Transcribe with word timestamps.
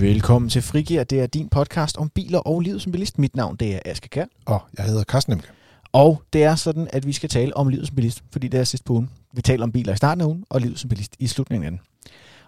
Velkommen 0.00 0.50
til 0.50 0.62
Frigir. 0.62 1.04
Det 1.04 1.20
er 1.20 1.26
din 1.26 1.48
podcast 1.48 1.96
om 1.96 2.08
biler 2.08 2.38
og 2.38 2.60
livet 2.60 2.82
som 2.82 2.92
bilist. 2.92 3.18
Mit 3.18 3.36
navn 3.36 3.56
det 3.56 3.74
er 3.74 3.78
Aske 3.84 4.08
Kær. 4.08 4.24
Og 4.46 4.60
jeg 4.78 4.84
hedder 4.84 5.04
Carsten 5.04 5.32
Emke. 5.32 5.48
Og 5.92 6.22
det 6.32 6.44
er 6.44 6.54
sådan, 6.54 6.88
at 6.92 7.06
vi 7.06 7.12
skal 7.12 7.28
tale 7.28 7.56
om 7.56 7.68
livet 7.68 7.86
som 7.86 7.96
bilist, 7.96 8.22
fordi 8.32 8.48
det 8.48 8.60
er 8.60 8.64
sidst 8.64 8.84
på 8.84 8.92
ugen. 8.92 9.10
Vi 9.34 9.42
taler 9.42 9.62
om 9.62 9.72
biler 9.72 9.92
i 9.92 9.96
starten 9.96 10.20
af 10.20 10.26
ugen, 10.26 10.44
og 10.50 10.60
livet 10.60 10.78
som 10.78 10.88
bilist 10.88 11.16
i 11.18 11.26
slutningen 11.26 11.64
af 11.64 11.70
den. 11.70 11.80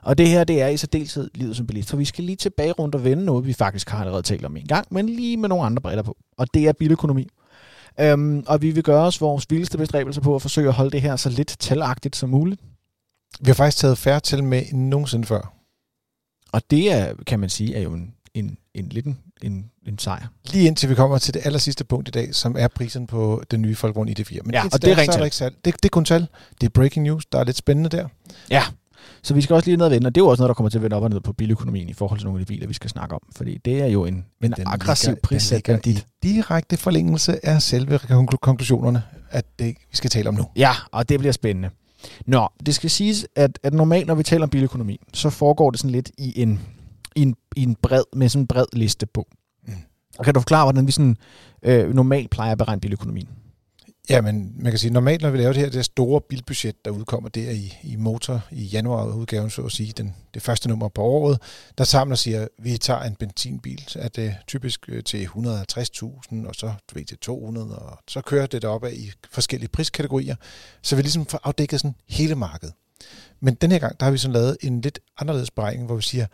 Og 0.03 0.18
det 0.18 0.29
her, 0.29 0.45
det 0.45 0.63
er 0.63 0.68
i 0.68 0.77
særdeleshed 0.77 1.31
livet 1.35 1.57
som 1.57 1.67
bilist, 1.67 1.91
for 1.91 1.96
vi 1.96 2.05
skal 2.05 2.25
lige 2.25 2.36
tilbage 2.36 2.73
rundt 2.73 2.95
og 2.95 3.05
vende 3.05 3.25
noget, 3.25 3.46
vi 3.46 3.53
faktisk 3.53 3.89
har 3.89 4.01
allerede 4.01 4.23
talt 4.23 4.45
om 4.45 4.57
en 4.57 4.67
gang, 4.67 4.87
men 4.91 5.09
lige 5.09 5.37
med 5.37 5.48
nogle 5.48 5.64
andre 5.64 5.82
briller 5.82 6.03
på. 6.03 6.17
Og 6.39 6.55
det 6.55 6.69
er 6.69 6.73
biløkonomi. 6.73 7.29
Øhm, 8.01 8.45
og 8.46 8.62
vi 8.62 8.71
vil 8.71 8.82
gøre 8.82 9.07
os 9.07 9.21
vores 9.21 9.46
vildeste 9.51 9.79
bestræbelser 9.79 10.23
på 10.23 10.35
at 10.35 10.43
forsøge 10.43 10.69
at 10.69 10.75
holde 10.75 10.91
det 10.91 11.03
her 11.03 11.17
så 11.17 11.30
lidt 11.30 11.57
talagtigt 11.59 12.17
som 12.17 12.30
muligt. 12.30 12.61
Vi 13.41 13.46
har 13.46 13.55
faktisk 13.55 13.79
taget 13.79 13.98
færre 13.98 14.21
til 14.21 14.45
med 14.45 14.62
end 14.73 14.89
nogensinde 14.89 15.26
før. 15.26 15.60
Og 16.53 16.63
det 16.71 16.93
er, 16.93 17.14
kan 17.27 17.40
man 17.40 17.49
sige, 17.49 17.75
er 17.77 17.81
jo 17.81 17.93
en, 17.93 18.14
en, 18.35 18.57
en 18.75 18.89
lidt 18.89 19.07
en, 19.07 19.18
en, 19.43 19.64
en 19.86 19.99
sejr. 19.99 20.27
Lige 20.53 20.67
indtil 20.67 20.89
vi 20.89 20.95
kommer 20.95 21.18
til 21.18 21.35
det 21.35 21.43
aller 21.45 21.59
sidste 21.59 21.85
punkt 21.85 22.09
i 22.09 22.11
dag, 22.11 22.35
som 22.35 22.57
er 22.59 22.68
prisen 22.68 23.07
på 23.07 23.43
den 23.50 23.63
nye 23.63 23.76
Volkswagen 23.82 24.09
ID4. 24.18 24.39
Men 24.45 24.54
Ja, 24.54 24.64
og 24.73 24.82
det 24.82 24.93
er 24.93 24.99
rent 24.99 25.13
tal. 25.13 25.25
ikke 25.25 25.36
salg. 25.36 25.54
Det, 25.64 25.75
det 25.75 25.85
er 25.85 25.89
kun 25.89 26.04
tal. 26.04 26.26
Det 26.61 26.67
er 26.67 26.71
breaking 26.71 27.04
news. 27.04 27.26
Der 27.26 27.39
er 27.39 27.45
lidt 27.45 27.57
spændende 27.57 27.90
der. 27.96 28.09
Ja, 28.50 28.63
så 29.23 29.35
vi 29.35 29.40
skal 29.43 29.54
også 29.54 29.67
lige 29.67 29.76
ned 29.76 29.85
og 29.86 29.90
vende, 29.93 30.07
og 30.07 30.14
det 30.14 30.21
er 30.21 30.25
jo 30.25 30.29
også 30.29 30.40
noget, 30.40 30.49
der 30.49 30.54
kommer 30.54 30.71
til 30.71 30.79
at 30.79 30.82
vende 30.82 30.96
op 30.96 31.03
og 31.03 31.11
ned 31.11 31.21
på 31.21 31.32
biløkonomien 31.32 31.89
i 31.89 31.93
forhold 31.93 32.19
til 32.20 32.25
nogle 32.27 32.41
af 32.41 32.47
de 32.47 32.48
biler, 32.55 32.67
vi 32.67 32.75
skal 32.75 32.91
snakke 32.91 33.14
om. 33.14 33.20
Fordi 33.37 33.59
det 33.64 33.81
er 33.83 33.87
jo 33.87 34.05
en, 34.05 34.14
en 34.42 34.53
den 34.53 34.55
aggressiv 34.67 35.17
prissætning. 35.23 35.87
i 35.87 35.98
direkte 36.23 36.77
forlængelse 36.77 37.47
af 37.47 37.62
selve 37.62 37.97
konklu- 37.97 38.37
konklusionerne, 38.42 39.03
at 39.31 39.45
det 39.59 39.67
vi 39.91 39.97
skal 39.97 40.11
tale 40.11 40.28
om 40.28 40.34
nu. 40.34 40.47
Ja, 40.56 40.70
og 40.92 41.09
det 41.09 41.19
bliver 41.19 41.33
spændende. 41.33 41.70
Nå, 42.27 42.48
det 42.67 42.75
skal 42.75 42.91
siges, 42.91 43.27
at, 43.36 43.59
at 43.62 43.75
normalt, 43.75 44.06
når 44.06 44.14
vi 44.14 44.22
taler 44.22 44.42
om 44.42 44.50
biløkonomi, 44.50 45.00
så 45.14 45.31
foregår 45.31 45.70
det 45.70 45.81
sådan 45.81 45.91
lidt 45.91 46.11
i 46.19 46.43
en, 46.43 46.61
i 47.17 47.23
en, 47.23 47.37
i 47.56 47.62
en 47.62 47.75
bred, 47.75 48.03
med 48.17 48.29
sådan 48.29 48.43
en 48.43 48.47
bred 48.47 48.67
liste 48.73 49.06
på. 49.06 49.27
Mm. 49.67 49.73
Og 50.19 50.25
kan 50.25 50.34
du 50.34 50.41
forklare, 50.41 50.65
hvordan 50.65 50.87
vi 50.87 50.93
sådan, 50.93 51.17
øh, 51.62 51.95
normalt 51.95 52.31
plejer 52.31 52.53
at 52.53 52.59
beregne 52.59 52.81
biløkonomien? 52.81 53.28
Ja, 54.11 54.20
men 54.20 54.53
man 54.56 54.72
kan 54.72 54.78
sige, 54.78 54.92
normalt 54.92 55.22
når 55.22 55.30
vi 55.30 55.39
laver 55.39 55.53
det 55.53 55.61
her 55.61 55.66
det 55.66 55.75
her 55.75 55.83
store 55.83 56.20
bilbudget, 56.20 56.84
der 56.84 56.91
udkommer 56.91 57.28
der 57.28 57.50
i, 57.50 57.78
i 57.83 57.97
motor 57.97 58.41
i 58.50 58.62
januar-udgaven, 58.62 59.50
så 59.50 59.62
at 59.62 59.72
sige, 59.72 59.92
den, 59.92 60.14
det 60.34 60.42
første 60.42 60.69
nummer 60.69 60.89
på 60.89 61.03
året, 61.03 61.39
der 61.78 61.84
samler 61.84 62.16
siger, 62.16 62.42
at 62.42 62.48
vi 62.58 62.78
tager 62.78 63.03
en 63.03 63.14
benzinbil, 63.14 63.84
så 63.86 63.98
er 63.98 64.08
det 64.08 64.36
typisk 64.47 64.88
øh, 64.88 65.05
til 65.05 65.25
150.000, 65.25 66.47
og 66.48 66.55
så 66.55 66.72
du 66.91 66.94
ved, 66.94 67.05
til 67.05 67.19
200, 67.19 67.78
og 67.78 67.98
så 68.08 68.20
kører 68.20 68.47
det 68.47 68.62
derop 68.62 68.84
i 68.92 69.12
forskellige 69.31 69.69
priskategorier, 69.69 70.36
så 70.83 70.97
vi 70.97 71.03
ligesom 71.03 71.27
får 71.27 71.41
afdækket 71.44 71.81
sådan 71.81 71.94
hele 72.08 72.34
markedet. 72.34 72.75
Men 73.41 73.55
den 73.55 73.70
her 73.70 73.78
gang, 73.78 74.00
der 74.00 74.06
har 74.06 74.11
vi 74.12 74.19
sådan 74.19 74.33
lavet 74.33 74.56
en 74.61 74.81
lidt 74.81 74.98
anderledes 75.19 75.50
beregning, 75.50 75.86
hvor 75.86 75.97
vi 75.97 76.03
siger, 76.03 76.27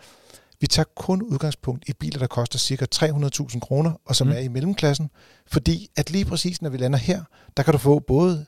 vi 0.61 0.67
tager 0.67 0.87
kun 0.97 1.23
udgangspunkt 1.23 1.89
i 1.89 1.93
biler, 1.93 2.19
der 2.19 2.27
koster 2.27 2.59
ca. 2.59 2.87
300.000 2.95 3.59
kroner, 3.61 3.93
og 4.05 4.17
som 4.17 4.27
Mm. 4.27 4.33
er 4.33 4.39
i 4.39 4.49
mellemklassen, 4.49 5.11
fordi 5.47 5.89
at 5.97 6.11
lige 6.11 6.25
præcis 6.25 6.62
når 6.62 6.71
vi 6.71 6.77
lander 6.77 6.99
her, 6.99 7.23
der 7.57 7.62
kan 7.62 7.73
du 7.73 7.79
få 7.79 7.99
både 7.99 8.47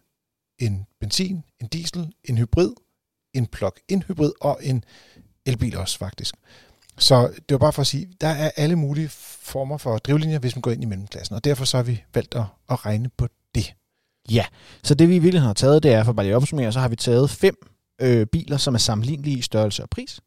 en 0.58 0.86
benzin, 1.00 1.44
en 1.60 1.66
diesel, 1.68 2.12
en 2.24 2.38
hybrid, 2.38 2.70
en 3.34 3.46
plug-in 3.46 4.02
hybrid 4.02 4.32
og 4.40 4.58
en 4.62 4.84
elbil 5.46 5.76
også 5.76 5.98
faktisk. 5.98 6.34
Så 6.98 7.26
det 7.26 7.50
var 7.54 7.58
bare 7.58 7.72
for 7.72 7.80
at 7.80 7.86
sige, 7.86 8.08
der 8.20 8.28
er 8.28 8.50
alle 8.56 8.76
mulige 8.76 9.08
former 9.08 9.76
for 9.78 9.98
drivlinjer, 9.98 10.38
hvis 10.38 10.56
man 10.56 10.62
går 10.62 10.70
ind 10.70 10.82
i 10.82 10.86
mellemklassen, 10.86 11.36
og 11.36 11.44
derfor 11.44 11.64
så 11.64 11.76
har 11.76 11.84
vi 11.84 12.02
valgt 12.14 12.34
at, 12.34 12.44
at 12.70 12.86
regne 12.86 13.08
på 13.18 13.28
det. 13.54 13.74
Ja, 14.30 14.44
så 14.82 14.94
det 14.94 15.08
vi 15.08 15.16
i 15.16 15.18
virkeligheden 15.18 15.46
har 15.46 15.54
taget, 15.54 15.82
det 15.82 15.92
er, 15.92 16.04
for 16.04 16.12
bare 16.12 16.26
lige 16.26 16.32
at 16.32 16.36
opsummere, 16.36 16.72
så 16.72 16.80
har 16.80 16.88
vi 16.88 16.96
taget 16.96 17.30
fem 17.30 17.54
øh, 18.00 18.26
biler, 18.26 18.56
som 18.56 18.74
er 18.74 18.78
sammenlignelige 18.78 19.38
i 19.38 19.42
størrelse 19.42 19.82
og 19.82 19.90
pris. 19.90 20.20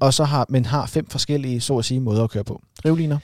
Og 0.00 0.14
så 0.14 0.24
har, 0.24 0.46
men 0.48 0.64
har 0.64 0.86
fem 0.86 1.06
forskellige, 1.06 1.60
så 1.60 1.78
at 1.78 1.84
sige, 1.84 2.00
måder 2.00 2.24
at 2.24 2.30
køre 2.30 2.44
på. 2.44 2.62
Drivliner. 2.82 3.18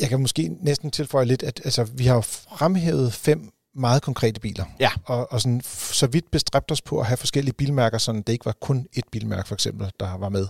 Jeg 0.00 0.08
kan 0.08 0.20
måske 0.20 0.56
næsten 0.60 0.90
tilføje 0.90 1.24
lidt, 1.24 1.42
at 1.42 1.60
altså, 1.64 1.84
vi 1.84 2.04
har 2.04 2.20
fremhævet 2.20 3.12
fem 3.12 3.52
meget 3.74 4.02
konkrete 4.02 4.40
biler. 4.40 4.64
Ja. 4.80 4.90
Og, 5.04 5.32
og 5.32 5.40
sådan, 5.40 5.60
så 5.92 6.06
vidt 6.06 6.30
bestræbt 6.30 6.70
os 6.70 6.82
på 6.82 7.00
at 7.00 7.06
have 7.06 7.16
forskellige 7.16 7.54
bilmærker, 7.54 7.98
så 7.98 8.12
det 8.12 8.28
ikke 8.28 8.46
var 8.46 8.56
kun 8.60 8.86
et 8.92 9.04
bilmærke 9.12 9.48
for 9.48 9.54
eksempel, 9.54 9.90
der 10.00 10.18
var 10.18 10.28
med. 10.28 10.46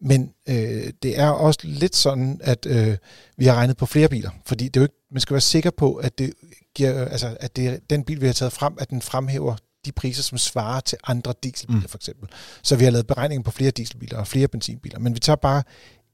Men 0.00 0.32
øh, 0.48 0.92
det 1.02 1.20
er 1.20 1.28
også 1.28 1.58
lidt 1.62 1.96
sådan, 1.96 2.40
at 2.44 2.66
øh, 2.66 2.96
vi 3.36 3.44
har 3.44 3.54
regnet 3.54 3.76
på 3.76 3.86
flere 3.86 4.08
biler, 4.08 4.30
fordi 4.46 4.64
det 4.64 4.76
er 4.76 4.80
jo 4.80 4.84
ikke, 4.84 4.94
man 5.10 5.20
skal 5.20 5.34
være 5.34 5.40
sikker 5.40 5.70
på, 5.70 5.94
at 5.94 6.18
det 6.18 6.32
giver, 6.74 7.04
altså, 7.04 7.36
at 7.40 7.56
det, 7.56 7.90
den 7.90 8.04
bil, 8.04 8.20
vi 8.20 8.26
har 8.26 8.32
taget 8.32 8.52
frem, 8.52 8.74
at 8.78 8.90
den 8.90 9.02
fremhæver 9.02 9.56
de 9.86 9.92
priser, 9.92 10.22
som 10.22 10.38
svarer 10.38 10.80
til 10.80 10.98
andre 11.06 11.34
dieselbiler 11.42 11.80
Mm. 11.80 11.88
for 11.88 11.98
eksempel. 11.98 12.28
Så 12.62 12.76
vi 12.76 12.84
har 12.84 12.90
lavet 12.90 13.06
beregninger 13.06 13.42
på 13.42 13.50
flere 13.50 13.70
dieselbiler 13.70 14.18
og 14.18 14.26
flere 14.26 14.48
benzinbiler, 14.48 14.98
men 14.98 15.14
vi 15.14 15.18
tager 15.20 15.36
bare 15.36 15.62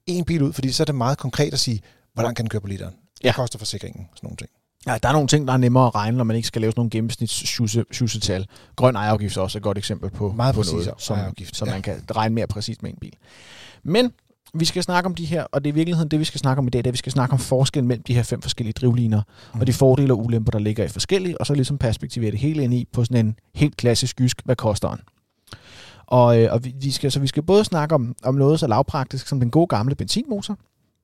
en 0.06 0.25
bil 0.25 0.43
ud, 0.43 0.53
fordi 0.53 0.72
så 0.72 0.83
er 0.83 0.84
det 0.84 0.94
meget 0.94 1.19
konkret 1.19 1.53
at 1.53 1.59
sige, 1.60 1.81
hvor 2.15 2.22
langt 2.22 2.37
kan 2.37 2.44
den 2.44 2.50
køre 2.50 2.61
på 2.61 2.66
literen? 2.69 2.94
Hvad 3.21 3.31
Ja. 3.31 3.34
koster 3.37 3.59
forsikringen? 3.59 4.06
Sådan 4.15 4.27
nogle 4.27 4.37
ting. 4.37 4.50
Ja, 4.87 4.99
der 5.03 5.09
er 5.09 5.12
nogle 5.12 5.28
ting, 5.28 5.47
der 5.47 5.53
er 5.53 5.56
nemmere 5.56 5.87
at 5.87 5.94
regne, 5.94 6.16
når 6.16 6.25
man 6.25 6.37
ikke 6.37 6.49
skal 6.49 6.61
lave 6.61 6.72
sådan 6.72 6.81
nogle 6.81 6.91
gennemsnitssjusetal. 6.91 8.47
Grøn 8.77 8.97
ejerafgift 8.97 9.37
er 9.37 9.41
også 9.41 9.59
et 9.59 9.62
godt 9.65 9.78
eksempel 9.78 10.11
på, 10.11 10.32
Meget 10.32 10.55
på 10.55 10.62
noget, 10.72 10.91
som, 10.99 11.16
ejerafgift, 11.16 11.56
som 11.56 11.69
ja. 11.69 11.75
man 11.75 11.82
kan 11.82 12.03
regne 12.16 12.34
mere 12.34 12.47
præcist 12.47 12.82
med 12.82 12.91
en 12.91 12.97
bil. 13.00 13.12
Men 13.82 14.12
vi 14.54 14.64
skal 14.64 14.82
snakke 14.82 15.06
om 15.06 15.14
de 15.14 15.24
her, 15.24 15.46
og 15.52 15.64
det 15.64 15.70
er 15.70 15.72
i 15.72 15.74
virkeligheden 15.74 16.10
det, 16.10 16.20
vi 16.20 16.24
skal 16.24 16.40
snakke 16.40 16.58
om 16.58 16.66
i 16.66 16.70
dag, 16.70 16.78
det 16.78 16.86
er, 16.86 16.90
at 16.90 16.92
vi 16.92 16.98
skal 16.98 17.12
snakke 17.12 17.32
om 17.32 17.38
forskellen 17.38 17.88
mellem 17.88 18.02
de 18.02 18.14
her 18.14 18.22
fem 18.22 18.42
forskellige 18.42 18.72
drivliner, 18.72 19.22
mm. 19.54 19.60
og 19.60 19.66
de 19.66 19.72
fordele 19.72 20.12
og 20.12 20.24
ulemper, 20.24 20.50
der 20.50 20.58
ligger 20.58 20.84
i 20.84 20.88
forskellige, 20.88 21.40
og 21.40 21.46
så 21.46 21.54
ligesom 21.54 21.78
perspektivere 21.78 22.30
det 22.30 22.38
hele 22.38 22.62
ind 22.64 22.74
i 22.74 22.88
på 22.92 23.04
sådan 23.04 23.26
en 23.26 23.36
helt 23.54 23.76
klassisk 23.76 24.20
jysk, 24.20 24.42
hvad 24.44 24.56
koster 24.56 24.88
den? 24.88 25.00
Og, 26.06 26.40
øh, 26.40 26.52
og 26.52 26.64
vi, 26.64 26.74
vi 26.80 26.90
skal, 26.90 27.12
så 27.12 27.20
vi 27.20 27.26
skal 27.26 27.42
både 27.42 27.64
snakke 27.64 27.94
om, 27.94 28.14
om 28.22 28.34
noget 28.34 28.60
så 28.60 28.66
lavpraktisk 28.66 29.28
som 29.28 29.40
den 29.40 29.50
gode 29.50 29.66
gamle 29.66 29.94
benzinmotor. 29.94 30.58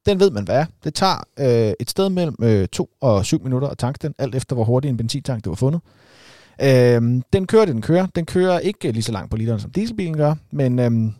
Den 0.07 0.21
ved 0.21 0.31
man 0.31 0.45
hvad 0.45 0.57
er. 0.57 0.67
Det 0.85 0.95
tager 0.95 1.25
øh, 1.39 1.73
et 1.81 1.91
sted 1.91 2.09
mellem 2.09 2.37
øh, 2.43 2.69
2 2.69 2.91
og 3.01 3.25
7 3.25 3.43
minutter 3.43 3.69
at 3.69 3.79
tanke 3.79 3.99
den, 4.03 4.15
alt 4.19 4.35
efter 4.35 4.55
hvor 4.55 4.65
hurtigt 4.65 4.91
en 4.91 4.97
benzintank 4.97 5.45
det 5.45 5.51
var 5.51 5.57
fundet. 5.57 5.81
Øh, 6.63 7.23
den 7.33 7.47
kører 7.47 7.65
det, 7.65 7.75
den 7.75 7.83
kører. 7.83 8.07
Den 8.07 8.27
kører 8.27 8.59
ikke 8.59 8.93
lige 8.93 9.03
så 9.03 9.13
langt 9.13 9.31
på 9.31 9.37
literen, 9.37 9.61
som 9.61 9.71
dieselbilen 9.71 10.17
gør, 10.17 10.35
men 10.51 10.79
øh, 10.79 11.13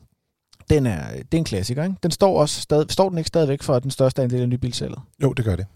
den 0.71 0.87
er, 0.87 1.11
det 1.11 1.35
er 1.35 1.39
en 1.39 1.45
klassiker. 1.45 1.85
Ikke? 1.85 1.97
Den 2.03 2.11
står 2.11 2.41
også 2.41 2.61
stadig, 2.61 2.87
står 2.91 3.09
den 3.09 3.19
ikke 3.19 3.29
stadigvæk 3.29 3.63
for 3.63 3.79
den 3.79 3.91
største 3.91 4.23
andel 4.23 4.41
af 4.41 4.49
nybilsalget. 4.49 4.99
Jo, 5.23 5.33
det 5.33 5.45
gør 5.45 5.57
det. 5.57 5.67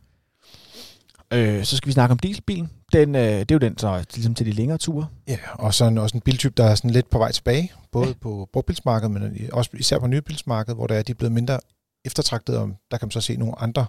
Øh, 1.32 1.64
så 1.64 1.76
skal 1.76 1.86
vi 1.86 1.92
snakke 1.92 2.12
om 2.12 2.19
dieselbilen. 2.19 2.70
Den, 2.92 3.14
øh, 3.14 3.22
det 3.22 3.50
er 3.50 3.54
jo 3.54 3.58
den 3.58 3.78
så, 3.78 4.04
ligesom 4.14 4.34
til 4.34 4.47
de 4.47 4.52
længere 4.52 4.78
ture. 4.78 5.06
Ja, 5.28 5.38
og 5.54 5.75
så 5.75 5.84
en, 5.84 5.98
også 5.98 6.16
en 6.16 6.20
biltype, 6.20 6.54
der 6.56 6.64
er 6.64 6.75
sådan 6.75 6.91
lidt 6.91 7.10
på 7.10 7.19
vej 7.19 7.32
tilbage, 7.32 7.72
både 7.92 8.06
Ja. 8.06 8.12
på 8.20 8.48
brugbilsmarkedet, 8.52 9.10
men 9.10 9.48
også 9.52 9.70
især 9.75 9.98
på 9.98 10.06
nybilsmarkedet, 10.06 10.76
hvor 10.76 10.86
der 10.86 10.94
er, 10.94 11.02
de 11.02 11.12
er 11.12 11.16
blevet 11.16 11.32
mindre 11.32 11.60
eftertragtet, 12.04 12.56
og 12.58 12.70
der 12.91 12.98
kan 12.98 13.06
man 13.06 13.10
så 13.10 13.20
se 13.20 13.36
nogle 13.36 13.60
andre 13.60 13.86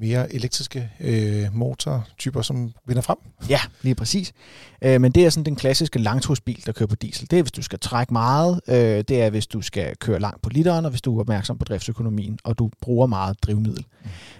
mere 0.00 0.34
elektriske 0.34 0.90
øh, 1.00 1.46
motortyper, 1.52 2.42
som 2.42 2.72
vinder 2.86 3.02
frem. 3.02 3.16
Ja, 3.48 3.60
lige 3.82 3.94
præcis. 3.94 4.32
Øh, 4.82 5.00
men 5.00 5.12
det 5.12 5.26
er 5.26 5.30
sådan 5.30 5.44
den 5.44 5.56
klassiske 5.56 5.98
langtursbil, 5.98 6.62
der 6.66 6.72
kører 6.72 6.86
på 6.86 6.96
diesel. 6.96 7.30
Det 7.30 7.38
er, 7.38 7.42
hvis 7.42 7.52
du 7.52 7.62
skal 7.62 7.78
trække 7.78 8.12
meget. 8.12 8.60
Øh, 8.68 8.74
det 9.08 9.22
er, 9.22 9.30
hvis 9.30 9.46
du 9.46 9.62
skal 9.62 9.96
køre 9.96 10.20
langt 10.20 10.42
på 10.42 10.50
literen, 10.50 10.84
og 10.84 10.90
hvis 10.90 11.00
du 11.02 11.16
er 11.16 11.20
opmærksom 11.20 11.58
på 11.58 11.64
driftsøkonomien, 11.64 12.38
og 12.44 12.58
du 12.58 12.70
bruger 12.82 13.06
meget 13.06 13.42
drivmiddel. 13.42 13.84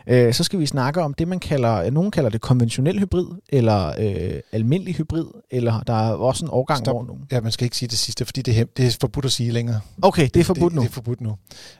Mm. 0.07 0.13
Øh, 0.13 0.35
så 0.35 0.45
skal 0.45 0.59
vi 0.59 0.67
snakke 0.67 1.03
om 1.03 1.15
det, 1.15 1.29
man 1.29 1.39
kalder, 1.39 1.91
nogen 1.91 2.11
kalder 2.11 2.31
det 2.31 2.41
konventionel 2.41 2.99
hybrid, 2.99 3.27
eller 3.49 3.93
øh, 3.99 4.41
almindelig 4.53 4.95
hybrid, 4.95 5.27
eller 5.51 5.81
der 5.81 5.93
er 5.93 6.13
også 6.13 6.45
en 6.45 6.51
årgang 6.53 6.79
Stop. 6.79 6.95
over 6.95 7.07
nogen. 7.07 7.23
Ja, 7.33 7.41
man 7.41 7.53
skal 7.53 7.65
ikke 7.65 7.77
sige 7.77 7.89
det 7.89 7.99
sidste, 7.99 8.25
fordi 8.25 8.43
det 8.43 8.59
er, 8.59 8.65
det 8.77 8.87
er 8.87 8.97
forbudt 9.01 9.25
at 9.25 9.33
sige 9.33 9.51
længere. 9.51 9.81
Okay, 10.03 10.29
det 10.35 10.41
er 10.41 10.45
forbudt 10.45 10.71
det, 10.71 10.77
nu. 10.77 10.83
Det 10.83 10.89
er 10.89 10.93
forbudt 10.93 11.21
nu. 11.21 11.37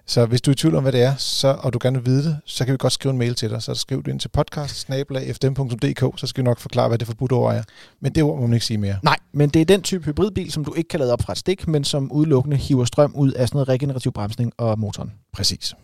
Så 0.07 0.27
hvis 0.27 0.41
du 0.41 0.51
er 0.51 0.53
i 0.53 0.57
tvivl 0.57 0.75
om, 0.75 0.83
hvad 0.83 0.93
det 0.93 1.03
er, 1.03 1.15
så, 1.17 1.57
og 1.59 1.73
du 1.73 1.79
gerne 1.83 1.99
vil 1.99 2.07
vide 2.07 2.25
det, 2.25 2.39
så 2.45 2.65
kan 2.65 2.73
vi 2.73 2.79
godt 2.79 2.93
skrive 2.93 3.13
en 3.13 3.19
mail 3.19 3.35
til 3.35 3.51
dig. 3.51 3.60
Så 3.61 3.75
skriv 3.75 4.03
du 4.03 4.11
ind 4.11 4.21
til 4.21 4.29
podcast 4.29 4.89
så 6.17 6.27
skal 6.27 6.43
vi 6.43 6.45
nok 6.45 6.59
forklare, 6.59 6.89
hvad 6.89 6.99
det 6.99 7.07
forbudte 7.07 7.33
ord 7.33 7.55
er. 7.55 7.63
Men 8.01 8.15
det 8.15 8.23
ord 8.23 8.39
må 8.39 8.47
man 8.47 8.55
ikke 8.55 8.67
sige 8.67 8.79
mere. 8.79 8.97
Nej, 9.03 9.17
men 9.33 9.49
det 9.49 9.61
er 9.61 9.65
den 9.65 9.83
type 9.83 10.05
hybridbil, 10.05 10.53
som 10.53 10.65
du 10.65 10.75
ikke 10.75 10.89
kan 10.89 11.01
lade 11.01 11.13
op 11.13 11.23
fra 11.23 11.33
et 11.33 11.39
stik, 11.39 11.69
men 11.69 11.85
som 11.85 12.13
udelukkende 12.13 12.57
hiver 12.57 12.85
strøm 12.85 13.13
ud 13.15 13.33
af 13.33 13.49
sådan 13.49 13.57
noget 13.57 13.69
regenerativ 13.69 14.13
bremsning 14.13 14.53
og 14.59 14.79
motoren. 14.79 15.13
Præcis. 15.33 15.75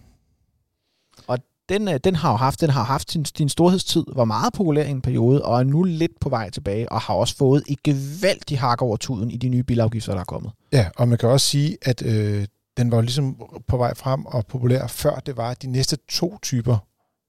den, 1.68 1.88
øh, 1.88 2.00
den 2.04 2.14
har 2.14 2.30
jo 2.30 2.36
haft, 2.36 2.60
den 2.60 2.70
har 2.70 2.82
haft 2.82 3.10
sin, 3.10 3.24
sin 3.24 3.48
storhedstid, 3.48 4.04
var 4.16 4.24
meget 4.24 4.52
populær 4.52 4.84
i 4.84 4.90
en 4.90 5.00
periode, 5.00 5.44
og 5.44 5.58
er 5.58 5.64
nu 5.64 5.82
lidt 5.82 6.12
på 6.20 6.28
vej 6.28 6.50
tilbage, 6.50 6.92
og 6.92 7.00
har 7.00 7.14
også 7.14 7.36
fået 7.36 7.62
et 7.68 7.82
gevaldigt 7.82 8.60
hak 8.60 8.82
over 8.82 8.96
tuden 8.96 9.30
i 9.30 9.36
de 9.36 9.48
nye 9.48 9.62
bilafgifter, 9.62 10.12
der 10.12 10.20
er 10.20 10.24
kommet. 10.24 10.52
Ja, 10.72 10.88
og 10.96 11.08
man 11.08 11.18
kan 11.18 11.28
også 11.28 11.46
sige, 11.46 11.76
at 11.82 12.02
øh, 12.02 12.46
den 12.76 12.90
var 12.90 13.00
ligesom 13.00 13.42
på 13.68 13.76
vej 13.76 13.94
frem 13.94 14.26
og 14.26 14.46
populær, 14.46 14.86
før 14.86 15.14
det 15.14 15.36
var, 15.36 15.54
de 15.54 15.66
næste 15.66 15.98
to 16.08 16.38
typer 16.42 16.78